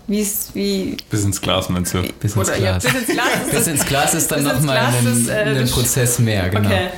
[0.08, 2.02] Wie ist, wie, Bis ins Glas, meinst du?
[2.18, 2.84] bis ins oder, ja, Glas.
[2.84, 6.18] bis ins Glas ist Bis ins Glas ist dann nochmal Glas ein, äh, ein Prozess
[6.18, 6.68] mehr, genau.
[6.68, 6.88] Okay.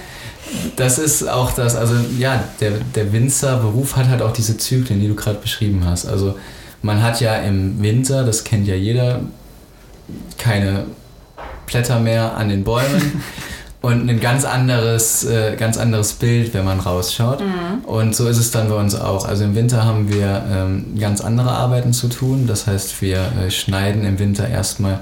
[0.76, 5.08] Das ist auch das, also ja, der, der Winzerberuf hat halt auch diese Zyklen, die
[5.08, 6.06] du gerade beschrieben hast.
[6.06, 6.36] Also
[6.82, 9.20] man hat ja im Winter, das kennt ja jeder,
[10.38, 10.86] keine
[11.66, 13.22] Blätter mehr an den Bäumen
[13.82, 17.40] und ein ganz anderes, äh, ganz anderes Bild, wenn man rausschaut.
[17.86, 19.26] Und so ist es dann bei uns auch.
[19.26, 22.46] Also im Winter haben wir ähm, ganz andere Arbeiten zu tun.
[22.46, 25.00] Das heißt, wir äh, schneiden im Winter erstmal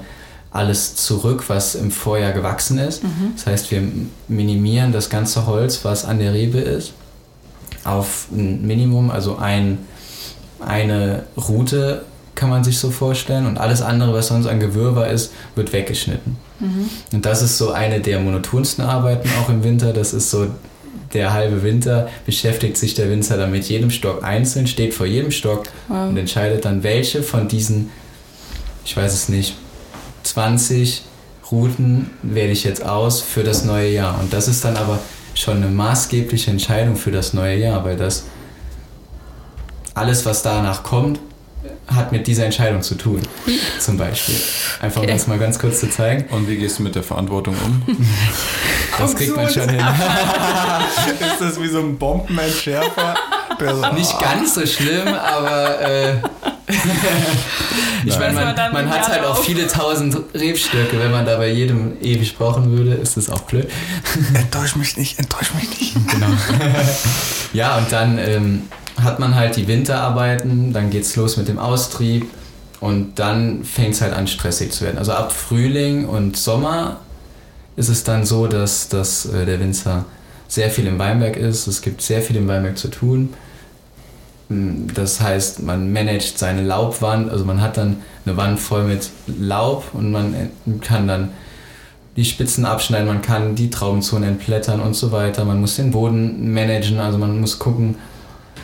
[0.51, 3.03] alles zurück, was im Vorjahr gewachsen ist.
[3.35, 3.83] Das heißt, wir
[4.27, 6.93] minimieren das ganze Holz, was an der Rebe ist,
[7.83, 9.77] auf ein Minimum, also ein,
[10.59, 12.03] eine Route
[12.39, 16.37] kann man sich so vorstellen und alles andere, was sonst an Gewirrwarr ist, wird weggeschnitten.
[17.13, 19.91] Und das ist so eine der monotonsten Arbeiten auch im Winter.
[19.93, 20.47] Das ist so
[21.13, 25.31] der halbe Winter beschäftigt sich der Winzer dann mit jedem Stock einzeln, steht vor jedem
[25.31, 26.09] Stock Wow.
[26.09, 27.89] und entscheidet dann, welche von diesen,
[28.85, 29.55] ich weiß es nicht,
[30.23, 31.03] 20
[31.51, 34.19] Routen wähle ich jetzt aus für das neue Jahr.
[34.19, 34.99] Und das ist dann aber
[35.33, 38.25] schon eine maßgebliche Entscheidung für das neue Jahr, weil das
[39.93, 41.19] alles, was danach kommt,
[41.87, 43.21] hat mit dieser Entscheidung zu tun.
[43.79, 44.35] Zum Beispiel.
[44.81, 45.13] Einfach um Okay.
[45.13, 46.25] das mal ganz kurz zu zeigen.
[46.33, 47.97] Und wie gehst du mit der Verantwortung um?
[48.97, 49.79] Das kriegt man schon hin.
[51.19, 53.15] ist das wie so ein Bombenentschärfer?
[53.59, 56.13] So, Nicht ganz so schlimm, aber äh,
[58.05, 60.97] ich meine, man man, hat halt auch viele tausend Rebstöcke.
[60.99, 63.69] Wenn man da bei jedem ewig brauchen würde, ist das auch blöd.
[64.33, 65.95] enttäusch mich nicht, enttäusch mich nicht.
[66.09, 66.27] Genau.
[67.53, 68.61] ja, und dann ähm,
[69.03, 72.25] hat man halt die Winterarbeiten, dann geht's los mit dem Austrieb
[72.79, 74.97] und dann fängt es halt an, stressig zu werden.
[74.97, 76.97] Also ab Frühling und Sommer
[77.75, 80.05] ist es dann so, dass, dass äh, der Winzer
[80.47, 81.67] sehr viel im Weinberg ist.
[81.67, 83.33] Es gibt sehr viel im Weinberg zu tun.
[84.49, 89.09] Mm, Das heißt, man managt seine Laubwand, also man hat dann eine Wand voll mit
[89.27, 90.47] Laub und man äh,
[90.81, 91.29] kann dann
[92.15, 95.45] die Spitzen abschneiden, man kann die Traubenzonen entblättern und so weiter.
[95.45, 97.95] Man muss den Boden managen, also man muss gucken,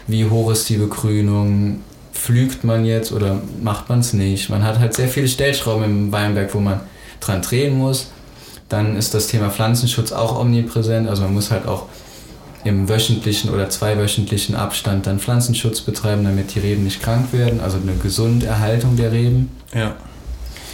[0.08, 1.82] wie hoch ist die Begrünung,
[2.14, 4.50] pflügt man jetzt oder macht man es nicht.
[4.50, 6.82] Man hat halt sehr viele Stellschrauben im Weinberg, wo man
[7.20, 8.08] dran drehen muss.
[8.70, 11.86] Dann ist das Thema Pflanzenschutz auch omnipräsent, also man muss halt auch
[12.64, 17.78] im wöchentlichen oder zweiwöchentlichen Abstand dann Pflanzenschutz betreiben, damit die Reben nicht krank werden, also
[17.78, 19.52] eine gesunde Erhaltung der Reben.
[19.74, 19.96] Ja.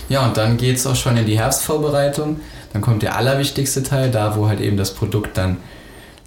[0.08, 2.40] Ja, und dann geht es auch schon in die Herbstvorbereitung.
[2.74, 5.58] Dann kommt der allerwichtigste Teil, da wo halt eben das Produkt dann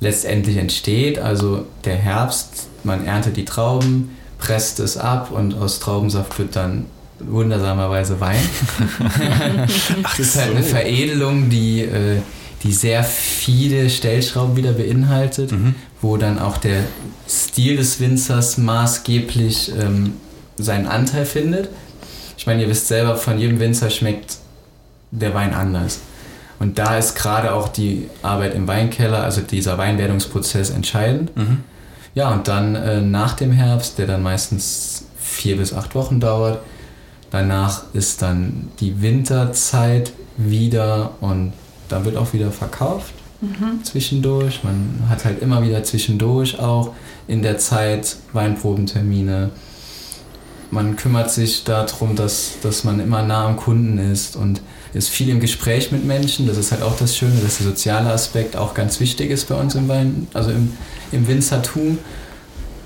[0.00, 1.18] letztendlich entsteht.
[1.18, 6.86] Also der Herbst, man erntet die Trauben, presst es ab und aus Traubensaft wird dann
[7.20, 8.36] wundersamerweise Wein.
[10.02, 10.70] das ist halt eine so.
[10.70, 12.18] Veredelung, die, äh,
[12.62, 15.74] die sehr viele Stellschrauben wieder beinhaltet, Mhm.
[16.00, 16.80] wo dann auch der
[17.28, 20.14] Stil des Winzers maßgeblich ähm,
[20.56, 21.68] seinen Anteil findet.
[22.36, 24.36] Ich meine, ihr wisst selber, von jedem Winzer schmeckt
[25.10, 26.00] der Wein anders.
[26.58, 31.36] Und da ist gerade auch die Arbeit im Weinkeller, also dieser Weinwerdungsprozess entscheidend.
[31.36, 31.58] Mhm.
[32.14, 36.61] Ja, und dann äh, nach dem Herbst, der dann meistens vier bis acht Wochen dauert,
[37.31, 41.53] danach ist dann die Winterzeit wieder und
[41.88, 43.14] dann wird auch wieder verkauft
[43.83, 44.64] zwischendurch.
[44.64, 46.92] Man hat halt immer wieder zwischendurch auch
[47.27, 49.50] in der Zeit Weinprobentermine.
[50.74, 54.60] Man kümmert sich darum, dass, dass man immer nah am Kunden ist und
[54.92, 56.48] ist viel im Gespräch mit Menschen.
[56.48, 59.54] Das ist halt auch das Schöne, dass der soziale Aspekt auch ganz wichtig ist bei
[59.54, 60.72] uns im Wein, also im,
[61.12, 61.98] im Winzertum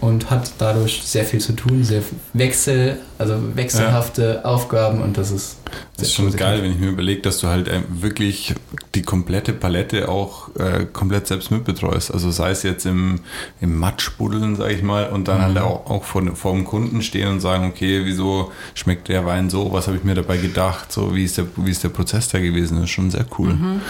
[0.01, 2.03] und hat dadurch sehr viel zu tun, sehr
[2.35, 5.57] Wechsel, also wechselhafte Aufgaben und das ist
[5.97, 8.55] Das ist schon geil, wenn ich mir überlege, dass du halt ähm, wirklich
[8.95, 12.13] die komplette Palette auch äh, komplett selbst mitbetreust.
[12.13, 13.21] Also sei es jetzt im,
[13.61, 15.43] im Matschbuddeln, sag ich mal, und dann Mhm.
[15.43, 19.51] halt auch, auch vor, vor dem Kunden stehen und sagen, okay, wieso schmeckt der Wein
[19.51, 19.73] so?
[19.73, 20.93] Was habe ich mir dabei gedacht?
[20.93, 22.77] So, wie ist der, wie ist der Prozess da gewesen?
[22.77, 23.55] Das ist schon sehr cool.
[23.55, 23.81] Mhm.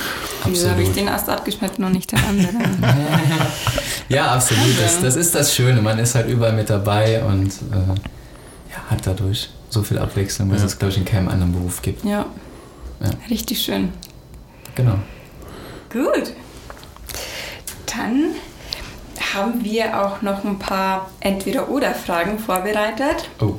[0.47, 2.83] Wieso habe ich den erst abgeschnitten und nicht den anderen?
[4.09, 4.81] Ja, absolut.
[4.81, 5.83] Das, das ist das Schöne.
[5.83, 7.77] Man ist halt überall mit dabei und äh,
[8.71, 10.67] ja, hat dadurch so viel Abwechslung, was Ja.
[10.67, 12.05] es, glaube ich, in keinem anderen Beruf gibt.
[12.05, 12.27] Ja.
[13.01, 13.11] Ja.
[13.31, 13.93] Richtig schön.
[14.75, 14.95] Genau.
[15.93, 16.33] Gut.
[17.87, 18.35] Dann
[19.35, 23.29] haben wir auch noch ein paar Entweder-Oder-Fragen vorbereitet.
[23.41, 23.55] Oh,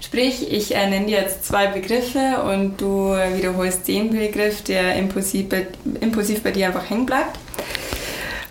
[0.00, 4.94] Sprich, ich äh, nenne dir jetzt zwei Begriffe und du äh, wiederholst den Begriff, der
[4.96, 5.66] impulsiv bei,
[6.00, 7.38] impulsiv bei dir einfach hängen bleibt.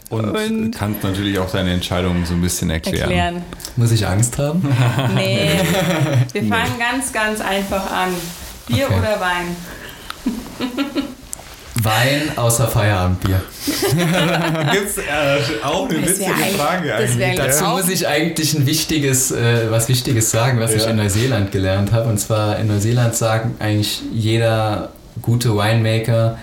[0.10, 3.00] Und, Und- kannst natürlich auch deine Entscheidung so ein bisschen erklären.
[3.10, 3.42] Erklären.
[3.76, 4.62] muss ich Angst haben?
[5.16, 5.50] Nee,
[6.34, 8.10] wir fangen ganz, ganz einfach an.
[8.68, 8.96] Bier Okay.
[9.00, 9.56] oder Wein?
[11.78, 13.42] Wein außer Feierabendbier.
[13.66, 15.02] Gibt es äh,
[15.62, 17.38] auch eine Das witzige eigentlich- Frage das eigentlich.
[17.38, 17.46] ja?
[17.46, 20.92] Dazu muss ich eigentlich ein wichtiges, äh, was Wichtiges sagen, was ich Ja.
[20.92, 22.08] in Neuseeland gelernt habe.
[22.10, 24.92] Und zwar in Neuseeland sagen eigentlich jeder
[25.22, 26.38] gute Winemaker,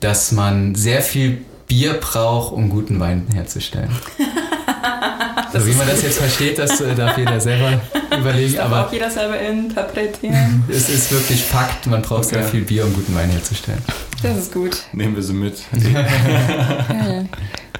[0.00, 3.90] dass man sehr viel Bier braucht, um guten Wein herzustellen.
[5.52, 7.80] also wie man das jetzt versteht, das äh, darf jeder selber
[8.18, 8.54] überlegen.
[8.56, 10.64] Darf Aber auch jeder selber interpretieren.
[10.68, 12.50] es ist wirklich Fakt, man braucht sehr Okay.
[12.50, 13.82] viel Bier, um guten Wein herzustellen.
[14.22, 14.82] Das ist gut.
[14.92, 15.56] Nehmen wir sie mit.
[15.82, 17.28] Geil.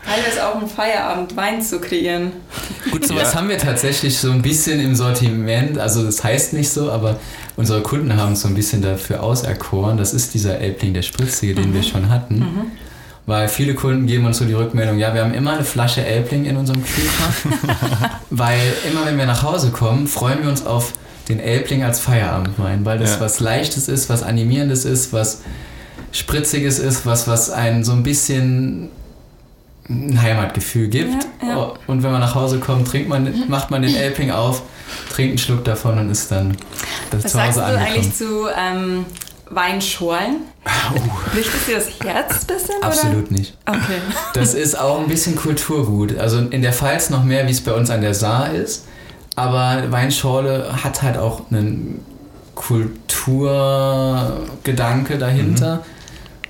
[0.06, 2.32] Teilweise auch einen Feierabend Wein zu kreieren.
[2.90, 3.38] Gut, sowas Ja.
[3.38, 5.78] haben wir tatsächlich so ein bisschen im Sortiment.
[5.78, 7.16] Also das heißt nicht so, aber
[7.56, 9.96] unsere Kunden haben es so ein bisschen dafür auserkoren.
[9.96, 12.44] Das ist dieser Elbling, der Spritzige, den wir schon hatten.
[13.26, 16.44] Weil viele Kunden geben uns so die Rückmeldung, ja, wir haben immer eine Flasche Elbling
[16.44, 17.58] in unserem Kühlschrank.
[18.30, 18.60] weil
[18.90, 20.92] immer wenn wir nach Hause kommen, freuen wir uns auf
[21.30, 23.20] den Elbling als Feierabendwein, weil das Ja.
[23.20, 25.40] was Leichtes ist, was Animierendes ist, was
[26.12, 28.90] Spritziges ist, was, was einen so ein bisschen
[29.88, 31.26] ein Heimatgefühl gibt.
[31.42, 31.72] Ja, ja.
[31.86, 34.62] Und wenn man nach Hause kommt, trinkt man, macht man den Elbling auf,
[35.12, 36.56] trinkt einen Schluck davon und ist dann
[37.10, 37.94] das Was zu sagst Hause du angekommen.
[37.96, 38.24] eigentlich zu
[38.56, 39.06] ähm,
[39.54, 40.38] Weinschorlen?
[41.32, 42.82] Bricht es dir das Herz ein bisschen?
[42.82, 43.56] Absolut nicht.
[43.68, 43.76] Oder?
[43.76, 43.98] Okay.
[44.34, 46.18] Das ist auch ein bisschen Kulturgut.
[46.18, 48.86] Also in der Pfalz noch mehr, wie es bei uns an der Saar ist.
[49.36, 52.04] Aber Weinschorle hat halt auch einen
[52.54, 55.84] Kulturgedanke dahinter.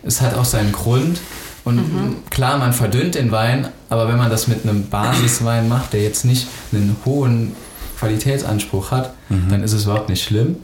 [0.03, 1.19] Es hat auch seinen Grund.
[1.65, 6.03] Und klar, man verdünnt den Wein, aber wenn man das mit einem Basiswein macht, der
[6.03, 7.57] jetzt nicht einen hohen
[7.99, 10.57] Qualitätsanspruch hat, dann ist es überhaupt nicht schlimm.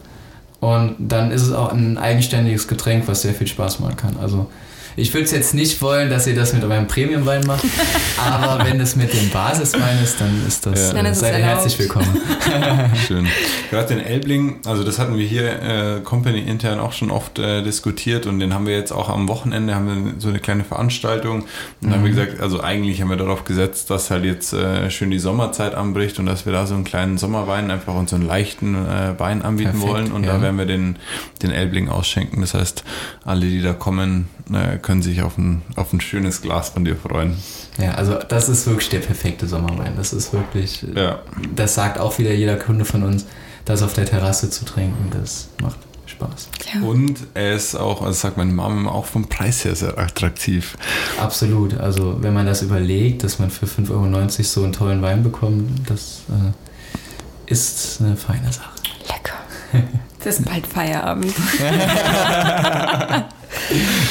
[0.61, 4.17] Und dann ist es auch ein eigenständiges Getränk, was sehr viel Spaß machen kann.
[4.21, 4.51] Also
[4.97, 7.65] ich würde es jetzt nicht wollen, dass ihr das mit eurem Premiumwein macht,
[8.19, 10.95] aber wenn es mit dem Basiswein ist, dann ist das, Ja.
[10.95, 12.21] Dann äh, seid ihr herzlich willkommen.
[13.07, 13.27] Schön.
[13.71, 17.63] Gerade den Elbling, also das hatten wir hier äh, Company intern auch schon oft äh,
[17.63, 21.43] diskutiert und den haben wir jetzt auch am Wochenende, haben wir so eine kleine Veranstaltung
[21.43, 21.47] und
[21.83, 25.11] dann haben wir gesagt, also eigentlich haben wir darauf gesetzt, dass halt jetzt äh, schön
[25.11, 28.27] die Sommerzeit anbricht und dass wir da so einen kleinen Sommerwein einfach und so einen
[28.27, 30.35] leichten äh, Wein anbieten Perfekt, wollen und ja.
[30.35, 30.97] da werden wir den,
[31.43, 32.41] den Elbling ausschenken.
[32.41, 32.85] Das heißt,
[33.25, 36.97] alle, die da kommen, äh, können sich auf ein, auf ein schönes Glas von dir
[36.97, 37.37] freuen.
[37.79, 39.95] Ja, also das ist wirklich der perfekte Sommerwein.
[39.97, 41.21] Das ist wirklich, Ja.
[41.55, 43.27] das sagt auch wieder jeder Kunde von uns,
[43.65, 46.49] das auf der Terrasse zu trinken, das macht Spaß.
[46.75, 46.81] Ja.
[46.87, 50.77] Und er ist auch, also sagt meine Mama auch vom Preis her sehr attraktiv.
[51.21, 51.75] Absolut.
[51.79, 55.89] Also wenn man das überlegt, dass man für 5,90 Euro so einen tollen Wein bekommt,
[55.89, 58.71] das äh, ist eine feine Sache.
[59.09, 59.89] Lecker.
[60.21, 61.33] Es ist bald Feierabend.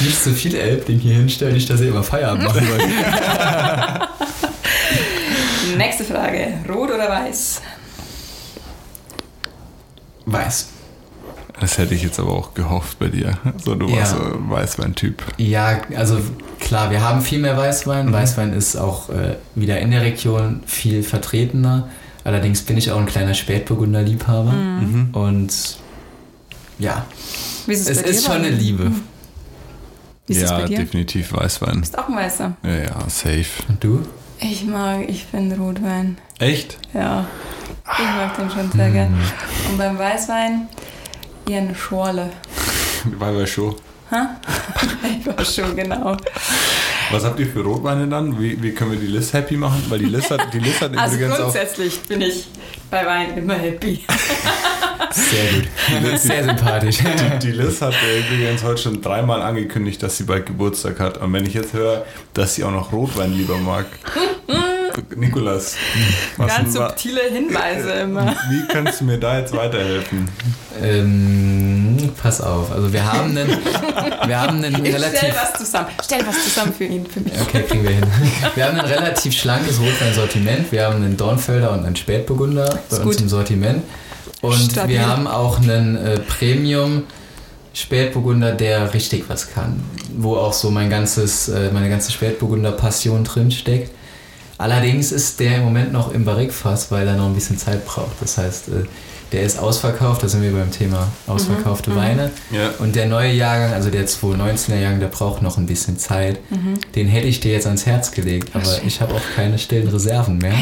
[0.00, 2.82] Nicht so viel Elbling hier hinstellen, nicht, dass ihr immer Feierabend machen wollt.
[5.78, 6.48] Nächste Frage.
[6.68, 7.62] Rot oder weiß?
[10.26, 10.68] Weiß.
[11.60, 13.34] Das hätte ich jetzt aber auch gehofft bei dir.
[13.62, 13.96] So, du Ja.
[13.98, 15.22] warst so ein Weißwein-Typ.
[15.36, 16.18] Ja, also
[16.58, 18.12] klar, wir haben viel mehr Weißwein.
[18.12, 21.88] Weißwein ist auch äh, wieder in der Region viel vertretener.
[22.24, 24.52] Allerdings bin ich auch ein kleiner Spätburgunder-Liebhaber.
[25.12, 25.52] Und
[26.80, 27.06] ja,
[27.66, 28.10] Wie ist es, es bei dir?
[28.10, 28.50] ist schon eine?
[28.50, 28.90] Liebe.
[30.26, 30.78] Wie ist es ja, bei dir?
[30.78, 31.80] definitiv Weißwein.
[31.80, 32.56] Bist auch ein Weißer.
[32.64, 33.46] Ja, ja, safe.
[33.68, 34.02] Und du?
[34.40, 36.18] Ich mag, ich finde Rotwein.
[36.38, 36.78] Echt?
[36.94, 37.26] Ja.
[37.92, 39.14] Ich mag den schon sehr gern.
[39.70, 40.68] Und beim Weißwein
[41.48, 42.30] eher eine Schorle.
[43.18, 43.74] Weil wir schon.
[45.20, 46.16] Ich war schon genau.
[47.10, 48.40] Was habt ihr für Rotweine dann?
[48.40, 49.84] Wie, wie können wir die Liz happy machen?
[49.88, 51.42] Weil die Liz hat, die Liz hat Also übrigens auch.
[51.42, 52.46] grundsätzlich bin ich
[52.90, 54.04] bei Wein immer happy.
[55.12, 55.52] Sehr
[56.10, 56.18] gut.
[56.20, 56.98] Sehr sympathisch.
[57.42, 57.94] Die Liz hat
[58.30, 61.18] übrigens heute schon dreimal angekündigt, dass sie bald Geburtstag hat.
[61.18, 63.86] Und wenn ich jetzt höre, dass sie auch noch Rotwein lieber mag.
[65.16, 65.76] Nikolas,
[66.36, 68.34] Ganz subtile Hinweise immer.
[68.50, 70.28] wie kannst du mir da jetzt weiterhelfen?
[70.82, 72.72] ähm, pass auf.
[72.72, 73.48] Also wir haben einen,
[74.26, 75.34] wir haben einen Ich stell relativ...
[75.34, 75.88] was zusammen.
[76.04, 77.32] Stell was zusammen für ihn, für mich.
[77.40, 78.06] Okay, kriegen wir hin.
[78.54, 80.70] Wir haben ein relativ schlankes Rotweinsortiment.
[80.72, 83.20] Wir haben einen Dornfelder und einen Spätburgunder bei uns gut.
[83.20, 83.84] im Sortiment.
[84.42, 84.96] Und Stabil.
[84.96, 87.02] wir haben auch einen äh, Premium
[87.72, 89.82] Spätburgunder, der richtig was kann.
[90.16, 93.90] Wo auch so mein ganzes, äh, meine ganze Spätburgunder-Passion drin steckt.
[94.58, 98.20] Allerdings ist der im Moment noch im Barrikfass, weil er noch ein bisschen Zeit braucht.
[98.20, 98.72] Das heißt, äh,
[99.32, 101.96] der ist ausverkauft, da sind wir beim Thema ausverkaufte Mhm.
[101.96, 102.30] Weine.
[102.50, 102.70] Ja.
[102.80, 106.40] Und der neue Jahrgang, also der 2019er Jahrgang, der braucht noch ein bisschen Zeit.
[106.96, 110.38] Den hätte ich dir jetzt ans Herz gelegt, aber ich habe auch keine stillen Reserven
[110.38, 110.52] mehr.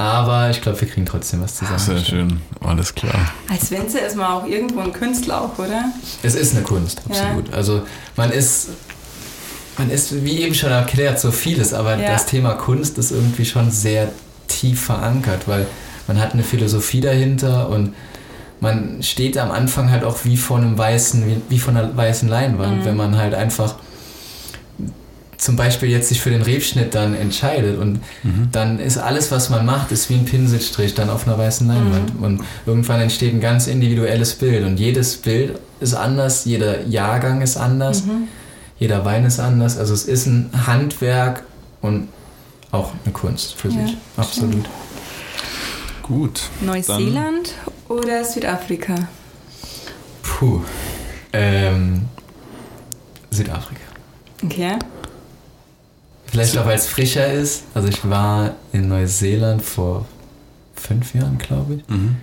[0.00, 1.78] Aber ich glaube, wir kriegen trotzdem was zusammen.
[1.78, 3.30] Sehr schön, alles klar.
[3.50, 5.84] Als Wenze ist man auch irgendwo ein Künstler auch, oder?
[6.22, 7.52] Es ist eine Kunst, absolut.
[7.52, 7.82] Also
[8.16, 8.68] man ist,
[9.76, 12.12] man ist, wie eben schon erklärt, so vieles, aber Ja.
[12.12, 14.08] das Thema Kunst ist irgendwie schon sehr
[14.48, 15.66] tief verankert, weil
[16.08, 17.94] man hat eine Philosophie dahinter und
[18.60, 22.28] man steht am Anfang halt auch wie vor einem weißen, wie, wie vor einer weißen
[22.28, 23.74] Leinwand, wenn man halt einfach
[25.40, 28.00] zum Beispiel jetzt sich für den Rebschnitt dann entscheidet und
[28.52, 32.12] dann ist alles, was man macht, ist wie ein Pinselstrich dann auf einer weißen Leinwand
[32.20, 37.56] und irgendwann entsteht ein ganz individuelles Bild und jedes Bild ist anders, jeder Jahrgang ist
[37.56, 38.02] anders,
[38.78, 41.44] jeder Wein ist anders, also es ist ein Handwerk
[41.80, 42.08] und
[42.70, 44.68] auch eine Kunst für Ja, sich, absolut.
[46.02, 46.42] Gut.
[46.60, 47.54] Neuseeland
[47.88, 48.94] oder Südafrika?
[50.22, 50.60] Puh,
[51.32, 52.02] ähm,
[53.30, 53.80] Südafrika.
[54.44, 54.76] Okay.
[56.30, 57.64] Vielleicht auch, weil es frischer ist.
[57.74, 60.06] Also ich war in Neuseeland vor
[60.76, 61.88] fünf Jahren, glaube ich.
[61.88, 62.16] Mhm.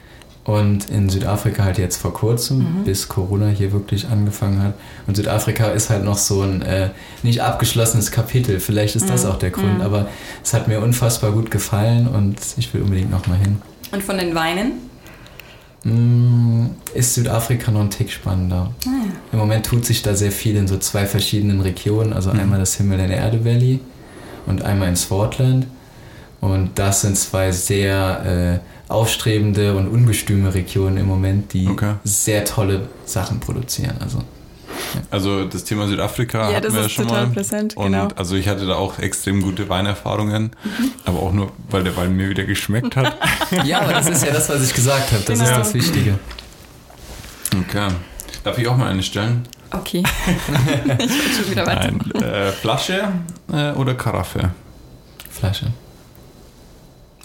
[0.45, 2.83] Und in Südafrika halt jetzt vor kurzem, Mhm.
[2.85, 4.75] bis Corona hier wirklich angefangen hat.
[5.05, 6.91] Und Südafrika ist halt noch so ein äh,
[7.21, 8.61] nicht abgeschlossenes Kapitel.
[8.61, 9.31] Vielleicht ist das Mhm.
[9.31, 9.81] auch der Grund, Mhm.
[9.81, 10.07] aber
[10.41, 13.57] es hat mir unfassbar gut gefallen und ich will unbedingt nochmal hin.
[13.91, 14.71] Und von den Weinen?
[15.83, 18.71] Mm, Ist Südafrika noch ein Tick spannender.
[18.85, 19.11] Ah, ja.
[19.33, 22.13] Im Moment tut sich da sehr viel in so zwei verschiedenen Regionen.
[22.13, 22.39] Also Mhm.
[22.39, 23.79] einmal das Himmel in der Erde Valley
[24.47, 25.67] und einmal in Swartland.
[26.41, 31.93] Und das sind zwei sehr äh, aufstrebende und ungestüme Regionen im Moment, die Okay.
[32.03, 33.95] sehr tolle Sachen produzieren.
[33.99, 34.23] Also
[35.09, 37.33] Also das Thema Südafrika Ja, hatten das wir ist schon total mal.
[37.33, 38.07] präsent, Und genau.
[38.15, 40.51] also ich hatte da auch extrem gute Weinerfahrungen,
[41.05, 43.17] aber auch nur, weil der Wein mir wieder geschmeckt hat.
[43.65, 45.23] ja, aber das ist ja das, was ich gesagt habe.
[45.25, 45.51] Das Genau.
[45.51, 46.19] ist das Wichtige.
[47.67, 47.87] Okay.
[48.43, 49.43] Darf ich auch mal eine stellen?
[49.71, 50.03] Okay.
[50.99, 51.91] ich will schon wieder weiter.
[51.91, 52.23] Nein.
[52.23, 53.09] Äh, Flasche
[53.51, 54.51] äh, oder Karaffe?
[55.29, 55.67] Flasche.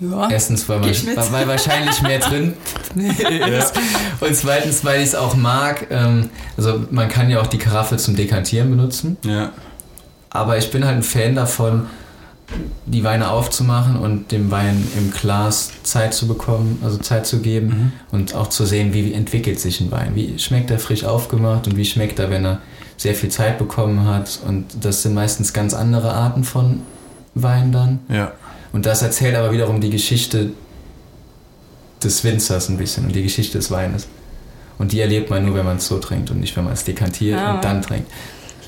[0.00, 0.28] Ja.
[0.30, 2.54] Erstens, weil, man, weil wahrscheinlich mehr drin
[2.96, 3.72] ist.
[4.20, 5.86] Und zweitens, weil ich es auch mag.
[5.90, 9.16] Ähm, also man kann ja auch die Karaffe zum Dekantieren benutzen.
[9.24, 9.52] Ja.
[10.30, 11.86] Aber ich bin halt ein Fan davon,
[12.86, 17.66] die Weine aufzumachen und dem Wein im Glas Zeit zu bekommen, also Zeit zu geben
[17.68, 17.92] Mhm.
[18.10, 20.14] und auch zu sehen, wie entwickelt sich ein Wein.
[20.14, 22.60] Wie schmeckt er frisch aufgemacht und wie schmeckt er, wenn er
[22.98, 24.40] sehr viel Zeit bekommen hat.
[24.46, 26.80] Und das sind meistens ganz andere Arten von
[27.34, 28.00] Wein dann.
[28.08, 28.32] Ja.
[28.72, 30.50] Und das erzählt aber wiederum die Geschichte
[32.02, 34.06] des Winzers ein bisschen und die Geschichte des Weines.
[34.78, 36.84] Und die erlebt man nur, wenn man es so trinkt und nicht, wenn man es
[36.84, 37.54] dekantiert Ah.
[37.54, 38.10] und dann trinkt.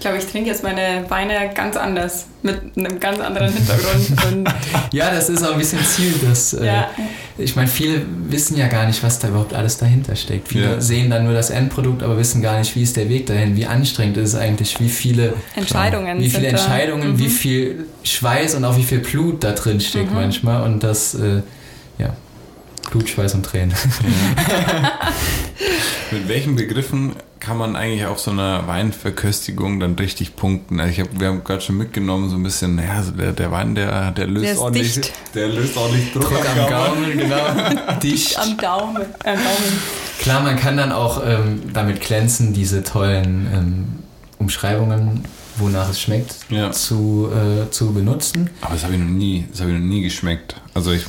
[0.04, 4.10] Ich glaube, ich trinke jetzt meine Weine ganz anders, mit einem ganz anderen Hintergrund.
[4.30, 4.48] Und,
[4.92, 6.90] Ja, das ist auch ein bisschen Ziel, dass äh, ja.
[7.38, 10.48] ich meine, viele wissen ja gar nicht, was da überhaupt alles dahinter steckt.
[10.48, 10.80] Viele Ja.
[10.82, 13.64] sehen dann nur das Endprodukt, aber wissen gar nicht, wie ist der Weg dahin, wie
[13.64, 16.48] anstrengend ist es eigentlich, wie viele Entscheidungen wie viele.
[16.48, 17.18] Entscheidungen, Mhm.
[17.20, 20.16] wie viel Schweiß und auch wie viel Blut da drin steckt Mhm.
[20.16, 21.40] manchmal und das äh,
[21.98, 22.14] ja
[22.90, 23.74] Blut, Schweiß und Tränen.
[26.10, 30.80] Mit welchen Begriffen kann man eigentlich auf so einer Weinverköstigung dann richtig punkten?
[30.80, 33.50] Also ich hab, wir haben gerade schon mitgenommen, so ein bisschen, naja, so der, der
[33.50, 35.12] Wein, der, der löst Der ordentlich, dicht.
[35.34, 37.96] der löst ordentlich Druck, Druck am Gaumen, genau.
[38.02, 38.38] Dicht.
[38.38, 38.96] Am Daumen.
[38.96, 39.80] Am Daumen.
[40.20, 43.84] Klar, man kann dann auch ähm, damit glänzen, diese tollen ähm,
[44.38, 45.24] Umschreibungen,
[45.58, 46.70] wonach es schmeckt, Ja.
[46.72, 48.50] zu, äh, zu benutzen.
[48.60, 50.56] Aber das habe ich noch nie, das habe ich noch nie geschmeckt.
[50.74, 51.04] Also ich,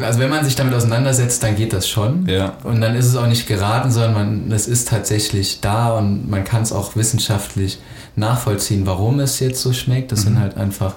[0.00, 2.26] Also wenn man sich damit auseinandersetzt, dann geht das schon.
[2.26, 6.28] ja, Und dann ist es auch nicht geraten, sondern man, es ist tatsächlich da und
[6.30, 7.78] man kann es auch wissenschaftlich
[8.16, 10.12] nachvollziehen, warum es jetzt so schmeckt.
[10.12, 10.94] Das sind halt einfach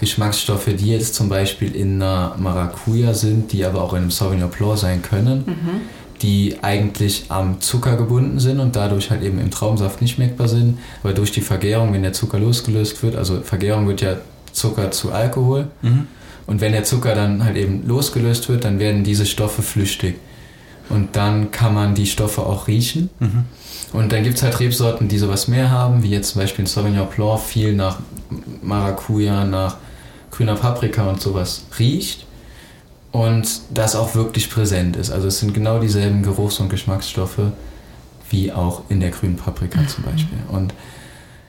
[0.00, 4.50] Geschmacksstoffe, die jetzt zum Beispiel in einer Maracuja sind, die aber auch in einem Sauvignon
[4.50, 5.44] Blanc sein können,
[6.22, 10.78] die eigentlich am Zucker gebunden sind und dadurch halt eben im Traubensaft nicht schmeckbar sind.
[11.02, 14.16] Aber durch die Vergärung, wenn der Zucker losgelöst wird, also Vergärung wird ja
[14.52, 15.68] Zucker zu Alkohol.
[15.82, 16.06] Mhm.
[16.46, 20.16] Und wenn der Zucker dann halt eben losgelöst wird, dann werden diese Stoffe flüchtig.
[20.88, 23.10] Und dann kann man die Stoffe auch riechen.
[23.18, 23.44] Mhm.
[23.92, 26.66] Und dann gibt es halt Rebsorten, die sowas mehr haben, wie jetzt zum Beispiel ein
[26.66, 27.98] Sauvignon Blanc viel nach
[28.62, 29.76] Maracuja, nach
[30.30, 32.26] grüner Paprika und sowas riecht.
[33.12, 35.10] Und das auch wirklich präsent ist.
[35.10, 37.40] Also es sind genau dieselben Geruchs- und Geschmacksstoffe
[38.30, 40.38] wie auch in der grünen Paprika zum Beispiel.
[40.48, 40.72] Und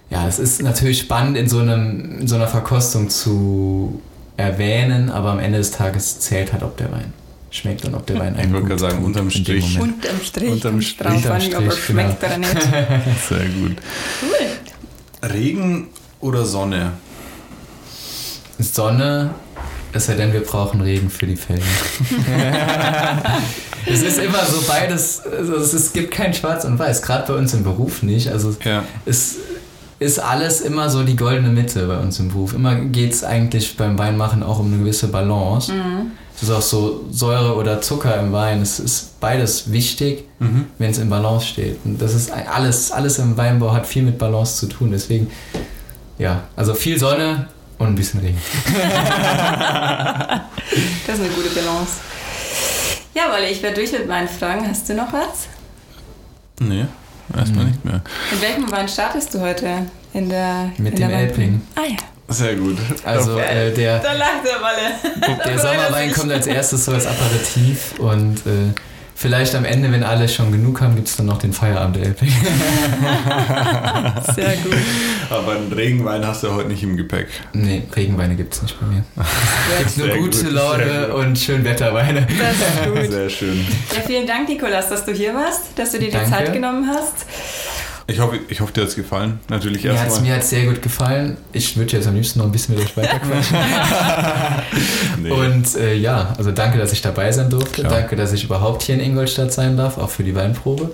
[0.09, 4.01] ja, es ist natürlich spannend in so, einem, in so einer Verkostung zu
[4.36, 7.14] erwähnen, aber am Ende des Tages zählt halt, ob der Wein
[7.51, 9.80] schmeckt und ob der Wein Ich einem wollte gut gerade sagen, unterm Strich.
[9.80, 10.51] Unterm Strich.
[10.51, 12.61] Unterm Strich, unterm an, ob er Strich, schmeckt oder nicht.
[13.30, 13.78] sehr gut.
[14.22, 15.30] Cool.
[15.30, 15.88] Regen
[16.20, 16.93] oder Sonne?
[18.59, 19.34] Sonne,
[19.93, 21.63] es sei denn, wir brauchen Regen für die Felgen.
[23.85, 27.37] es ist immer so beides, also es, es gibt kein Schwarz und Weiß, gerade bei
[27.37, 28.29] uns im Beruf nicht.
[28.29, 28.83] Also Ja.
[29.05, 29.35] es
[29.99, 32.53] ist alles immer so die goldene Mitte bei uns im Beruf.
[32.53, 35.71] Immer geht es eigentlich beim Weinmachen auch um eine gewisse Balance.
[36.35, 38.61] Es ist auch so Säure oder Zucker im Wein.
[38.61, 40.25] Es ist beides wichtig,
[40.77, 41.77] wenn es in Balance steht.
[41.85, 44.91] Und das ist alles, alles im Weinbau hat viel mit Balance zu tun.
[44.91, 45.29] Deswegen,
[46.17, 47.47] ja, also viel Sonne
[47.84, 48.39] und ein bisschen Regen.
[51.05, 51.93] Das ist eine gute Balance.
[53.13, 54.67] Ja, Wolle, ich werde durch mit meinen Fragen.
[54.67, 55.47] Hast du noch was?
[56.59, 56.86] Nee,
[57.38, 57.71] erstmal Mhm.
[57.71, 58.01] nicht mehr.
[58.31, 59.86] Mit welchem Wein startest du heute?
[60.13, 61.61] In der, Mit in dem der Elbling.
[61.75, 61.97] Ah ja.
[62.29, 62.77] Sehr gut.
[63.03, 65.38] Also äh, der, Da lacht der Wolle.
[65.45, 68.73] der Sommerwein kommt als erstes so als Aperitif und äh,
[69.16, 72.05] vielleicht am Ende, wenn alle schon genug haben, gibt es dann noch den Feierabend der
[72.07, 72.32] Elbling.
[74.36, 74.74] Sehr gut.
[75.30, 77.28] Aber einen Regenwein hast du heute nicht im Gepäck.
[77.53, 79.03] Nee, Regenweine gibt es nicht bei mir.
[79.80, 81.16] Gibt's nur Sehr gute gut, Laune gut.
[81.16, 82.28] und Schönwetterweine.
[82.28, 83.11] Das ist gut.
[83.11, 83.66] Sehr schön.
[83.95, 86.30] Ja, vielen Dank, Nikolas, dass du hier warst, dass du dir die Danke.
[86.30, 87.26] Zeit genommen hast.
[88.06, 89.39] Ich hoffe, ich hoffe dir hat es gefallen.
[89.49, 90.41] Natürlich Mir hat es erstmal.
[90.41, 91.38] sehr gut gefallen.
[91.54, 93.58] Ich würde jetzt am liebsten noch ein bisschen mit euch weiterquatschen.
[95.22, 95.32] Nee.
[95.32, 97.82] Und äh, ja, also danke, dass ich dabei sein durfte.
[97.82, 97.93] Klar.
[97.93, 100.91] Danke, dass ich überhaupt hier in Ingolstadt sein darf, auch für die Weinprobe.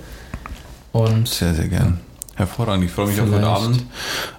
[0.92, 1.98] Und Sehr, sehr gern.
[2.40, 2.86] Hervorragend.
[2.86, 3.62] Ich freue mich auf heute Vielleicht.
[3.62, 3.84] Abend.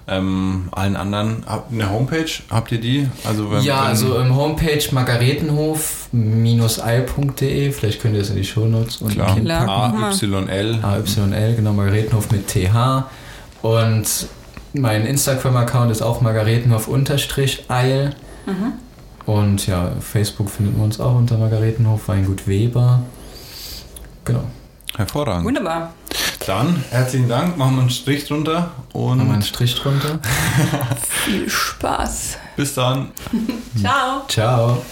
[0.08, 2.26] Ähm, allen anderen, habt ihr eine Homepage?
[2.50, 3.08] Habt ihr die?
[3.24, 9.02] Also wenn, ja, wenn, also im Homepage margaretenhof-ei.de, vielleicht könnt ihr es in die Shownotes
[9.02, 9.38] und klar.
[9.38, 10.18] Klar.
[10.20, 10.80] AYL.
[10.82, 13.04] AYL, genau, Margaretenhof mit TH.
[13.62, 14.26] Und
[14.72, 18.16] mein Instagram-Account ist auch margaretenhof-eil.
[19.26, 23.04] Und ja, Facebook findet man uns auch unter Margaretenhof, Weingut Weber.
[24.24, 24.42] Genau.
[24.96, 25.44] Hervorragend.
[25.46, 25.92] Wunderbar.
[26.46, 27.56] Dann herzlichen Dank.
[27.56, 30.18] Machen wir einen Strich drunter und Machen wir einen Strich drunter.
[31.24, 32.36] Viel Spaß.
[32.56, 33.10] bis dann.
[33.80, 34.22] Ciao.
[34.28, 34.82] Ciao.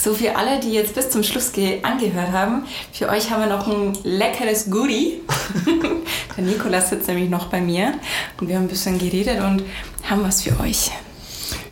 [0.00, 3.48] So, für alle, die jetzt bis zum Schluss ge- angehört haben, für euch haben wir
[3.56, 5.20] noch ein leckeres Goodie.
[6.36, 7.92] Der Nikolas sitzt nämlich noch bei mir
[8.40, 9.62] und wir haben ein bisschen geredet und
[10.08, 10.90] haben was für euch.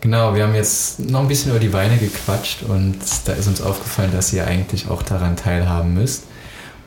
[0.02, 3.60] Genau, wir haben jetzt noch ein bisschen über die Weine gequatscht und da ist uns
[3.62, 6.24] aufgefallen, dass ihr eigentlich auch daran teilhaben müsst.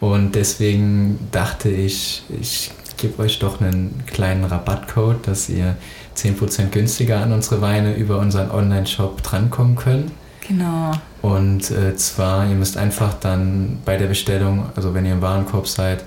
[0.04, 5.78] Und deswegen dachte ich, ich gebe euch doch einen kleinen Rabattcode, dass ihr
[6.18, 10.12] 10% günstiger an unsere Weine über unseren Online-Shop drankommen könnt.
[10.46, 10.92] Genau.
[11.22, 15.70] Und äh, zwar, ihr müsst einfach dann bei der Bestellung, also wenn ihr im Warenkorb
[15.70, 16.04] seid,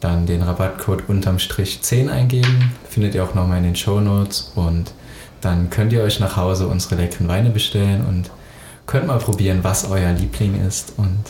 [0.00, 2.72] dann den Rabattcode unterm Strich 10 eingeben.
[2.88, 4.52] Findet ihr auch nochmal in den Show Notes.
[4.54, 4.94] Und
[5.42, 8.30] dann könnt ihr euch nach Hause unsere leckeren Weine bestellen und
[8.86, 11.20] könnt mal probieren, was euer Liebling ist und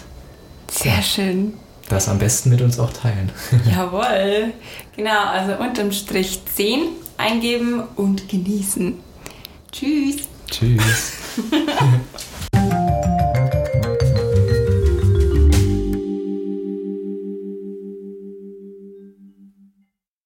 [0.70, 1.54] Sehr schön.
[1.88, 3.30] Das am besten mit uns auch teilen.
[3.70, 4.52] Jawohl.
[4.96, 8.94] Genau, also unterm Strich 10 eingeben und genießen.
[9.72, 10.16] Tschüss.
[10.50, 11.12] Tschüss.